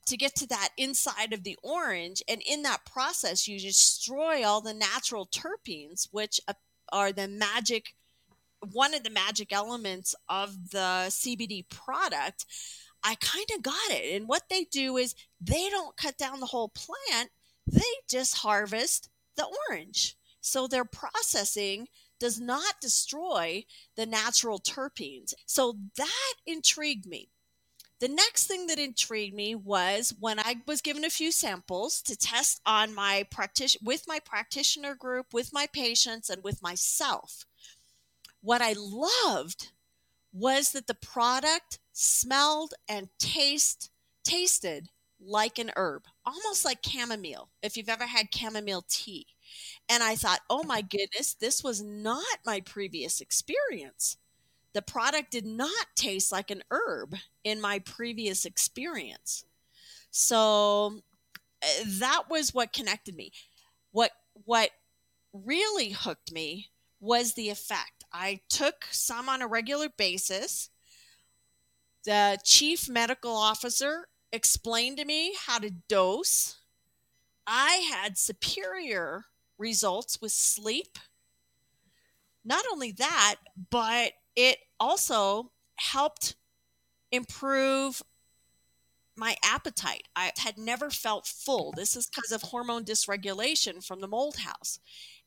to 0.07 0.17
get 0.17 0.33
to 0.33 0.47
that 0.47 0.69
inside 0.79 1.31
of 1.31 1.43
the 1.43 1.59
orange. 1.61 2.23
And 2.27 2.41
in 2.43 2.63
that 2.63 2.87
process 2.91 3.47
you 3.47 3.59
destroy 3.59 4.43
all 4.43 4.61
the 4.61 4.73
natural 4.73 5.27
terpenes 5.27 6.07
which 6.09 6.41
uh, 6.47 6.53
are 6.91 7.11
the 7.11 7.27
magic 7.27 7.93
one 8.71 8.93
of 8.93 9.03
the 9.03 9.09
magic 9.09 9.51
elements 9.51 10.15
of 10.29 10.71
the 10.71 11.07
CBD 11.09 11.67
product, 11.69 12.45
I 13.03 13.15
kind 13.15 13.47
of 13.55 13.61
got 13.61 13.89
it. 13.89 14.15
And 14.15 14.27
what 14.27 14.43
they 14.49 14.63
do 14.63 14.97
is 14.97 15.15
they 15.41 15.69
don't 15.69 15.97
cut 15.97 16.17
down 16.17 16.39
the 16.39 16.47
whole 16.47 16.69
plant, 16.69 17.29
they 17.67 17.81
just 18.09 18.37
harvest 18.37 19.09
the 19.35 19.47
orange. 19.69 20.15
So 20.41 20.67
their 20.67 20.85
processing 20.85 21.87
does 22.19 22.39
not 22.39 22.75
destroy 22.81 23.65
the 23.95 24.05
natural 24.05 24.59
terpenes. 24.59 25.33
So 25.45 25.77
that 25.97 26.33
intrigued 26.45 27.05
me. 27.05 27.29
The 27.99 28.07
next 28.09 28.47
thing 28.47 28.67
that 28.67 28.79
intrigued 28.79 29.33
me 29.33 29.55
was 29.55 30.13
when 30.19 30.39
I 30.39 30.57
was 30.67 30.81
given 30.81 31.05
a 31.05 31.09
few 31.09 31.31
samples 31.31 32.01
to 32.01 32.17
test 32.17 32.59
on 32.65 32.93
my 32.93 33.25
practitioner 33.31 33.81
with 33.85 34.03
my 34.07 34.19
practitioner 34.19 34.95
group, 34.95 35.27
with 35.33 35.53
my 35.53 35.67
patients, 35.71 36.29
and 36.29 36.43
with 36.43 36.61
myself 36.61 37.45
what 38.43 38.61
I 38.61 38.75
loved 38.77 39.71
was 40.33 40.71
that 40.71 40.87
the 40.87 40.95
product 40.95 41.79
smelled 41.93 42.73
and 42.89 43.09
taste 43.19 43.89
tasted 44.23 44.89
like 45.21 45.59
an 45.59 45.71
herb, 45.77 46.03
almost 46.25 46.65
like 46.65 46.85
chamomile, 46.85 47.49
if 47.61 47.77
you've 47.77 47.89
ever 47.89 48.05
had 48.05 48.33
chamomile 48.33 48.83
tea. 48.89 49.27
And 49.89 50.03
I 50.03 50.15
thought, 50.15 50.41
oh 50.49 50.63
my 50.63 50.81
goodness, 50.81 51.33
this 51.35 51.63
was 51.63 51.81
not 51.81 52.25
my 52.45 52.61
previous 52.61 53.21
experience. 53.21 54.17
The 54.73 54.81
product 54.83 55.31
did 55.31 55.45
not 55.45 55.87
taste 55.95 56.31
like 56.31 56.51
an 56.51 56.63
herb 56.71 57.15
in 57.43 57.61
my 57.61 57.79
previous 57.79 58.45
experience. 58.45 59.45
So 60.11 61.01
eh, 61.61 61.83
that 61.99 62.25
was 62.29 62.53
what 62.53 62.73
connected 62.73 63.15
me. 63.15 63.31
What 63.91 64.11
what 64.45 64.71
really 65.33 65.91
hooked 65.91 66.31
me 66.31 66.69
was 66.99 67.33
the 67.33 67.49
effect. 67.49 68.02
I 68.13 68.41
took 68.49 68.85
some 68.91 69.27
on 69.27 69.41
a 69.41 69.47
regular 69.47 69.89
basis. 69.89 70.69
The 72.05 72.37
chief 72.43 72.87
medical 72.87 73.35
officer 73.35 74.07
explained 74.31 74.97
to 74.97 75.05
me 75.05 75.35
how 75.45 75.59
to 75.59 75.71
dose. 75.89 76.59
I 77.47 77.87
had 77.91 78.17
superior 78.17 79.25
results 79.57 80.21
with 80.21 80.31
sleep. 80.31 80.99
Not 82.45 82.65
only 82.71 82.91
that, 82.93 83.35
but 83.69 84.13
it 84.35 84.57
also 84.79 85.51
helped 85.75 86.35
improve 87.11 88.03
my 89.15 89.37
appetite. 89.43 90.07
I 90.15 90.31
had 90.37 90.57
never 90.57 90.89
felt 90.89 91.27
full. 91.27 91.71
This 91.71 91.95
is 91.95 92.07
because 92.07 92.31
of 92.31 92.41
hormone 92.41 92.83
dysregulation 92.83 93.85
from 93.85 94.01
the 94.01 94.07
mold 94.07 94.37
house 94.37 94.79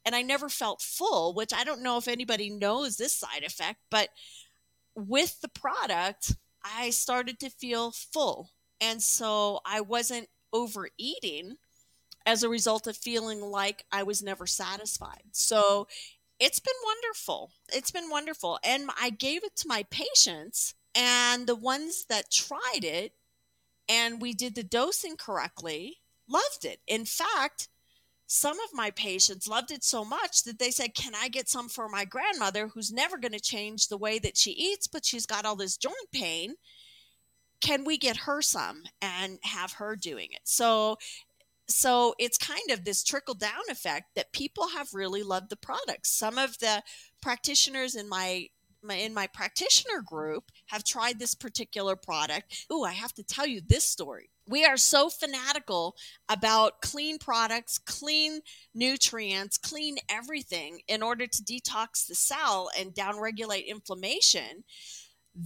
and 0.07 0.15
I 0.15 0.23
never 0.23 0.49
felt 0.49 0.81
full, 0.81 1.35
which 1.35 1.53
I 1.53 1.65
don't 1.65 1.83
know 1.83 1.99
if 1.99 2.09
anybody 2.09 2.49
knows 2.49 2.97
this 2.97 3.13
side 3.13 3.43
effect, 3.45 3.81
but 3.91 4.09
with 4.95 5.41
the 5.43 5.49
product, 5.49 6.37
I 6.65 6.91
started 6.91 7.39
to 7.41 7.51
feel 7.51 7.91
full. 7.91 8.53
And 8.81 9.03
so 9.03 9.61
I 9.67 9.81
wasn't 9.81 10.29
overeating 10.53 11.57
as 12.25 12.43
a 12.43 12.49
result 12.49 12.87
of 12.87 12.97
feeling 12.97 13.41
like 13.41 13.85
I 13.91 14.05
was 14.05 14.23
never 14.23 14.47
satisfied. 14.47 15.25
So 15.33 15.89
it's 16.39 16.61
been 16.61 16.75
wonderful. 16.85 17.51
It's 17.73 17.91
been 17.91 18.09
wonderful. 18.09 18.59
And 18.65 18.91
I 19.01 19.11
gave 19.11 19.45
it 19.45 19.57
to 19.57 19.69
my 19.69 19.85
patients, 19.91 20.75
and 20.95 21.47
the 21.47 21.57
ones 21.57 22.07
that 22.09 22.31
tried 22.31 22.85
it 22.85 23.13
and 23.89 24.21
we 24.21 24.33
did 24.33 24.55
the 24.55 24.65
dosing 24.65 25.17
correctly 25.17 25.99
loved 26.29 26.65
it. 26.65 26.81
In 26.87 27.05
fact, 27.05 27.69
some 28.27 28.59
of 28.61 28.71
my 28.73 28.91
patients 28.91 29.47
loved 29.47 29.71
it 29.71 29.85
so 29.85 30.05
much 30.05 30.43
that 30.45 30.59
they 30.59 30.71
said, 30.71 30.95
Can 30.95 31.15
I 31.15 31.29
get 31.29 31.49
some 31.49 31.69
for 31.69 31.89
my 31.89 32.05
grandmother 32.05 32.69
who's 32.69 32.93
never 32.93 33.19
going 33.19 33.33
to 33.33 33.41
change 33.41 33.87
the 33.87 33.99
way 33.99 34.19
that 34.19 34.37
she 34.37 34.51
eats, 34.51 34.87
but 34.87 35.05
she's 35.05 35.27
got 35.27 35.45
all 35.45 35.57
this 35.57 35.77
joint 35.77 35.95
pain? 36.13 36.55
Can 37.61 37.85
we 37.85 37.99
get 37.99 38.17
her 38.19 38.43
some 38.43 38.83
and 39.01 39.39
have 39.43 39.73
her 39.75 39.97
doing 39.97 40.29
it? 40.33 40.43
So, 40.45 40.97
so 41.69 42.15
it's 42.19 42.37
kind 42.37 42.71
of 42.71 42.85
this 42.85 43.03
trickle 43.03 43.35
down 43.35 43.63
effect 43.71 44.07
that 44.15 44.33
people 44.33 44.69
have 44.69 44.89
really 44.93 45.23
loved 45.23 45.51
the 45.51 45.57
products. 45.57 46.11
Some 46.11 46.37
of 46.37 46.59
the 46.59 46.83
practitioners 47.23 47.95
in 47.95 48.09
my 48.09 48.49
in 48.95 49.15
my 49.15 49.27
practitioner 49.27 50.01
group 50.05 50.45
have 50.67 50.85
tried 50.85 51.19
this 51.19 51.35
particular 51.35 51.97
product. 51.97 52.67
Oh, 52.71 52.85
I 52.85 52.93
have 52.93 53.13
to 53.15 53.23
tell 53.23 53.47
you 53.47 53.61
this 53.67 53.85
story. 53.85 54.31
We 54.49 54.65
are 54.65 54.77
so 54.77 55.11
fanatical 55.11 55.97
about 56.29 56.81
clean 56.81 57.19
products, 57.19 57.79
clean 57.79 58.41
nutrients, 58.75 59.59
clean 59.59 59.97
everything 60.09 60.81
in 60.87 61.03
order 61.03 61.27
to 61.27 61.43
detox 61.43 62.07
the 62.07 62.15
cell 62.15 62.71
and 62.79 62.95
downregulate 62.95 63.67
inflammation 63.67 64.65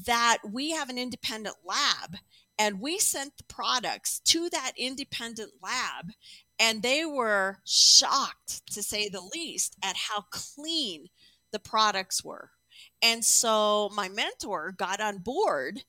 that 0.07 0.39
we 0.49 0.71
have 0.73 0.91
an 0.91 0.99
independent 0.99 1.57
lab 1.65 2.17
and 2.59 2.79
we 2.79 2.99
sent 2.99 3.39
the 3.39 3.45
products 3.45 4.21
to 4.21 4.51
that 4.51 4.73
independent 4.77 5.51
lab 5.63 6.13
and 6.59 6.83
they 6.83 7.07
were 7.07 7.59
shocked 7.65 8.63
to 8.73 8.83
say 8.83 9.09
the 9.09 9.27
least 9.35 9.77
at 9.83 9.97
how 9.97 10.25
clean 10.31 11.07
the 11.53 11.59
products 11.59 12.23
were 12.23 12.51
and 13.03 13.25
so 13.25 13.91
my 13.95 14.09
mentor 14.09 14.73
got 14.73 15.01
on 15.01 15.19
board 15.19 15.83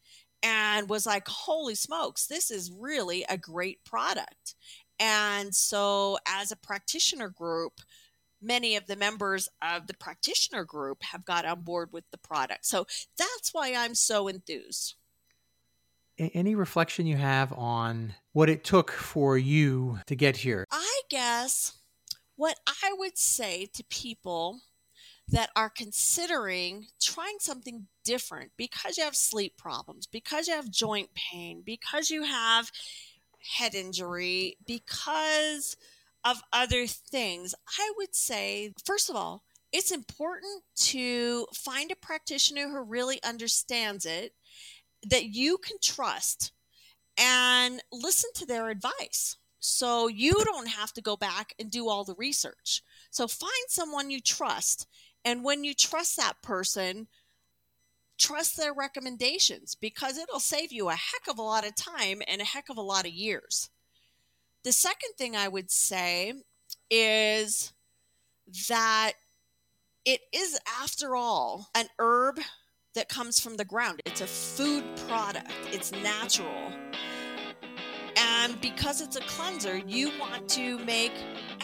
and 0.43 0.89
was 0.89 1.05
like, 1.05 1.27
holy 1.27 1.75
smokes, 1.75 2.27
this 2.27 2.49
is 2.49 2.71
really 2.77 3.25
a 3.29 3.37
great 3.37 3.83
product. 3.83 4.55
And 4.99 5.53
so, 5.53 6.17
as 6.27 6.51
a 6.51 6.55
practitioner 6.55 7.29
group, 7.29 7.81
many 8.41 8.75
of 8.75 8.87
the 8.87 8.95
members 8.95 9.49
of 9.61 9.87
the 9.87 9.93
practitioner 9.93 10.63
group 10.63 11.03
have 11.03 11.25
got 11.25 11.45
on 11.45 11.61
board 11.61 11.89
with 11.91 12.03
the 12.11 12.17
product. 12.17 12.65
So 12.65 12.85
that's 13.17 13.53
why 13.53 13.73
I'm 13.75 13.95
so 13.95 14.27
enthused. 14.27 14.95
Any 16.17 16.55
reflection 16.55 17.07
you 17.07 17.17
have 17.17 17.53
on 17.53 18.13
what 18.33 18.49
it 18.49 18.63
took 18.63 18.91
for 18.91 19.37
you 19.37 19.99
to 20.07 20.15
get 20.15 20.37
here? 20.37 20.65
I 20.71 21.01
guess 21.09 21.73
what 22.35 22.57
I 22.67 22.93
would 22.97 23.17
say 23.17 23.67
to 23.73 23.83
people 23.85 24.59
that 25.31 25.49
are 25.55 25.69
considering 25.69 26.87
trying 27.01 27.37
something 27.39 27.87
different 28.03 28.51
because 28.57 28.97
you 28.97 29.03
have 29.03 29.15
sleep 29.15 29.57
problems, 29.57 30.05
because 30.05 30.47
you 30.47 30.53
have 30.53 30.69
joint 30.69 31.09
pain, 31.13 31.63
because 31.65 32.09
you 32.09 32.23
have 32.23 32.71
head 33.57 33.73
injury, 33.73 34.57
because 34.67 35.77
of 36.23 36.41
other 36.53 36.85
things, 36.85 37.55
I 37.79 37.91
would 37.97 38.13
say, 38.13 38.73
first 38.85 39.09
of 39.09 39.15
all, 39.15 39.43
it's 39.71 39.91
important 39.91 40.63
to 40.75 41.47
find 41.55 41.91
a 41.91 41.95
practitioner 41.95 42.67
who 42.67 42.83
really 42.83 43.23
understands 43.23 44.05
it, 44.05 44.33
that 45.07 45.25
you 45.25 45.57
can 45.57 45.77
trust, 45.81 46.51
and 47.17 47.81
listen 47.91 48.29
to 48.35 48.45
their 48.45 48.69
advice. 48.69 49.37
So 49.59 50.07
you 50.07 50.33
don't 50.43 50.67
have 50.67 50.91
to 50.93 51.01
go 51.01 51.15
back 51.15 51.53
and 51.59 51.71
do 51.71 51.87
all 51.87 52.03
the 52.03 52.15
research. 52.15 52.81
So 53.11 53.27
find 53.27 53.51
someone 53.67 54.11
you 54.11 54.19
trust 54.19 54.87
and 55.23 55.43
when 55.43 55.63
you 55.63 55.73
trust 55.73 56.17
that 56.17 56.41
person, 56.41 57.07
trust 58.17 58.57
their 58.57 58.73
recommendations 58.73 59.75
because 59.75 60.17
it'll 60.17 60.39
save 60.39 60.71
you 60.71 60.89
a 60.89 60.93
heck 60.93 61.27
of 61.29 61.39
a 61.39 61.43
lot 61.43 61.65
of 61.65 61.75
time 61.75 62.21
and 62.27 62.41
a 62.41 62.45
heck 62.45 62.69
of 62.69 62.77
a 62.77 62.81
lot 62.81 63.05
of 63.05 63.11
years. 63.11 63.69
The 64.63 64.71
second 64.71 65.13
thing 65.17 65.35
I 65.35 65.47
would 65.47 65.71
say 65.71 66.33
is 66.89 67.73
that 68.69 69.13
it 70.05 70.21
is, 70.33 70.59
after 70.81 71.15
all, 71.15 71.69
an 71.75 71.87
herb 71.99 72.39
that 72.95 73.09
comes 73.09 73.39
from 73.39 73.57
the 73.57 73.65
ground. 73.65 74.01
It's 74.05 74.21
a 74.21 74.27
food 74.27 74.83
product, 75.07 75.51
it's 75.71 75.91
natural. 75.91 76.71
And 78.17 78.59
because 78.61 79.01
it's 79.01 79.15
a 79.15 79.21
cleanser, 79.21 79.77
you 79.77 80.11
want 80.19 80.49
to 80.49 80.77
make 80.79 81.13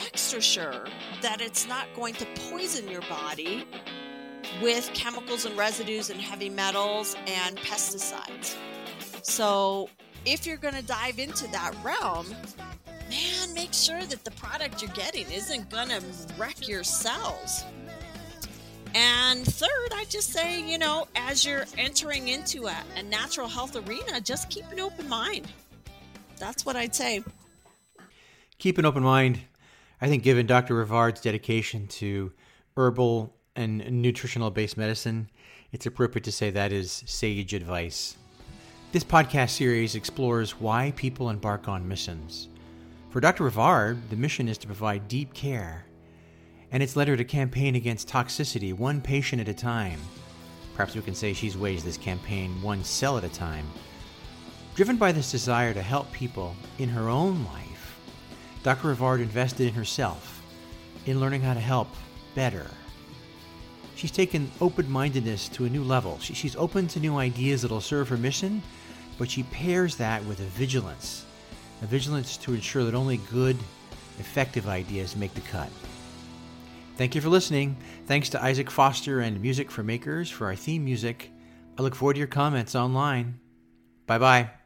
extra 0.06 0.42
sure 0.42 0.86
that 1.22 1.42
it's 1.42 1.68
not 1.68 1.88
going 1.96 2.14
to 2.16 2.26
poison 2.50 2.88
your 2.88 3.02
body 3.02 3.66
with 4.62 4.90
chemicals 4.94 5.46
and 5.46 5.58
residues 5.58 6.10
and 6.10 6.20
heavy 6.20 6.50
metals 6.50 7.16
and 7.28 7.58
pesticides. 7.58 8.56
So, 9.24 9.90
if 10.26 10.46
you're 10.46 10.58
going 10.58 10.74
to 10.74 10.84
dive 10.84 11.20
into 11.20 11.48
that 11.52 11.74
realm, 11.84 12.28
man, 13.10 13.54
make 13.54 13.74
sure 13.74 14.02
that 14.02 14.24
the 14.24 14.32
product 14.32 14.82
you're 14.82 14.92
getting 14.92 15.30
isn't 15.32 15.70
going 15.70 15.90
to 15.90 16.02
wreck 16.38 16.68
your 16.68 16.84
cells. 16.84 17.64
And 18.96 19.46
third, 19.46 19.92
I 19.94 20.06
just 20.10 20.32
say, 20.32 20.62
you 20.62 20.78
know, 20.78 21.08
as 21.16 21.46
you're 21.46 21.66
entering 21.78 22.30
into 22.30 22.68
a, 22.68 22.76
a 22.96 23.04
natural 23.04 23.48
health 23.48 23.76
arena, 23.76 24.20
just 24.22 24.50
keep 24.50 24.70
an 24.72 24.80
open 24.80 25.08
mind. 25.08 25.48
That's 26.38 26.66
what 26.66 26.76
I'd 26.76 26.96
say. 26.96 27.24
Keep 28.60 28.78
an 28.78 28.86
open 28.86 29.04
mind. 29.04 29.40
I 30.00 30.08
think, 30.08 30.24
given 30.24 30.46
Dr. 30.46 30.76
Rivard's 30.76 31.22
dedication 31.22 31.88
to 31.88 32.32
herbal 32.76 33.36
and 33.56 33.80
nutritional 34.02 34.52
based 34.52 34.78
medicine, 34.78 35.30
it's 35.72 35.88
appropriate 35.88 36.24
to 36.26 36.32
say 36.32 36.52
that 36.52 36.72
is 36.72 37.04
sage 37.08 37.54
advice. 37.54 38.16
This 38.92 39.04
podcast 39.04 39.50
series 39.50 39.96
explores 39.96 40.62
why 40.62 40.94
people 40.96 41.30
embark 41.30 41.68
on 41.68 41.88
missions. 41.88 42.48
For 43.10 43.20
Dr. 43.20 43.50
Rivard, 43.50 43.98
the 44.10 44.16
mission 44.16 44.48
is 44.48 44.58
to 44.60 44.68
provide 44.68 45.08
deep 45.08 45.34
care, 45.34 45.86
and 46.72 46.84
it's 46.84 46.96
led 46.96 47.08
her 47.08 47.18
to 47.18 47.26
campaign 47.26 47.76
against 47.76 48.08
toxicity 48.08 48.74
one 48.74 49.02
patient 49.02 49.42
at 49.42 49.50
a 49.50 49.54
time. 49.54 50.00
Perhaps 50.76 50.96
we 50.96 51.02
can 51.02 51.16
say 51.16 51.34
she's 51.34 51.58
waged 51.58 51.84
this 51.84 51.98
campaign 51.98 52.62
one 52.62 52.84
cell 52.84 53.18
at 53.18 53.24
a 53.24 53.30
time. 53.30 53.66
Driven 54.76 54.98
by 54.98 55.12
this 55.12 55.32
desire 55.32 55.74
to 55.74 55.82
help 55.82 56.12
people 56.12 56.56
in 56.78 56.88
her 56.88 57.10
own 57.10 57.44
life, 57.46 57.67
Dr. 58.68 58.94
Rivard 58.94 59.22
invested 59.22 59.66
in 59.66 59.74
herself, 59.76 60.44
in 61.06 61.22
learning 61.22 61.40
how 61.42 61.54
to 61.54 61.60
help 61.62 61.88
better. 62.36 62.68
She's 63.96 64.12
taken 64.12 64.52
open 64.60 64.92
mindedness 64.92 65.48
to 65.48 65.64
a 65.64 65.70
new 65.70 65.86
level. 65.86 66.20
She, 66.20 66.34
she's 66.34 66.58
open 66.58 66.90
to 66.90 67.00
new 67.00 67.16
ideas 67.16 67.62
that'll 67.62 67.80
serve 67.80 68.10
her 68.10 68.18
mission, 68.18 68.62
but 69.18 69.32
she 69.32 69.44
pairs 69.44 69.96
that 69.96 70.22
with 70.26 70.42
a 70.42 70.50
vigilance 70.60 71.24
a 71.82 71.86
vigilance 71.86 72.36
to 72.36 72.54
ensure 72.54 72.84
that 72.84 72.94
only 72.94 73.22
good, 73.32 73.56
effective 74.20 74.68
ideas 74.68 75.16
make 75.16 75.34
the 75.34 75.40
cut. 75.40 75.70
Thank 76.98 77.16
you 77.16 77.22
for 77.22 77.30
listening. 77.30 77.78
Thanks 78.06 78.28
to 78.32 78.44
Isaac 78.44 78.70
Foster 78.70 79.22
and 79.22 79.42
Music 79.42 79.72
for 79.72 79.82
Makers 79.82 80.30
for 80.30 80.48
our 80.48 80.58
theme 80.58 80.84
music. 80.84 81.32
I 81.78 81.84
look 81.84 81.96
forward 81.96 82.16
to 82.16 82.20
your 82.20 82.28
comments 82.28 82.76
online. 82.76 83.40
Bye 84.08 84.18
bye. 84.18 84.57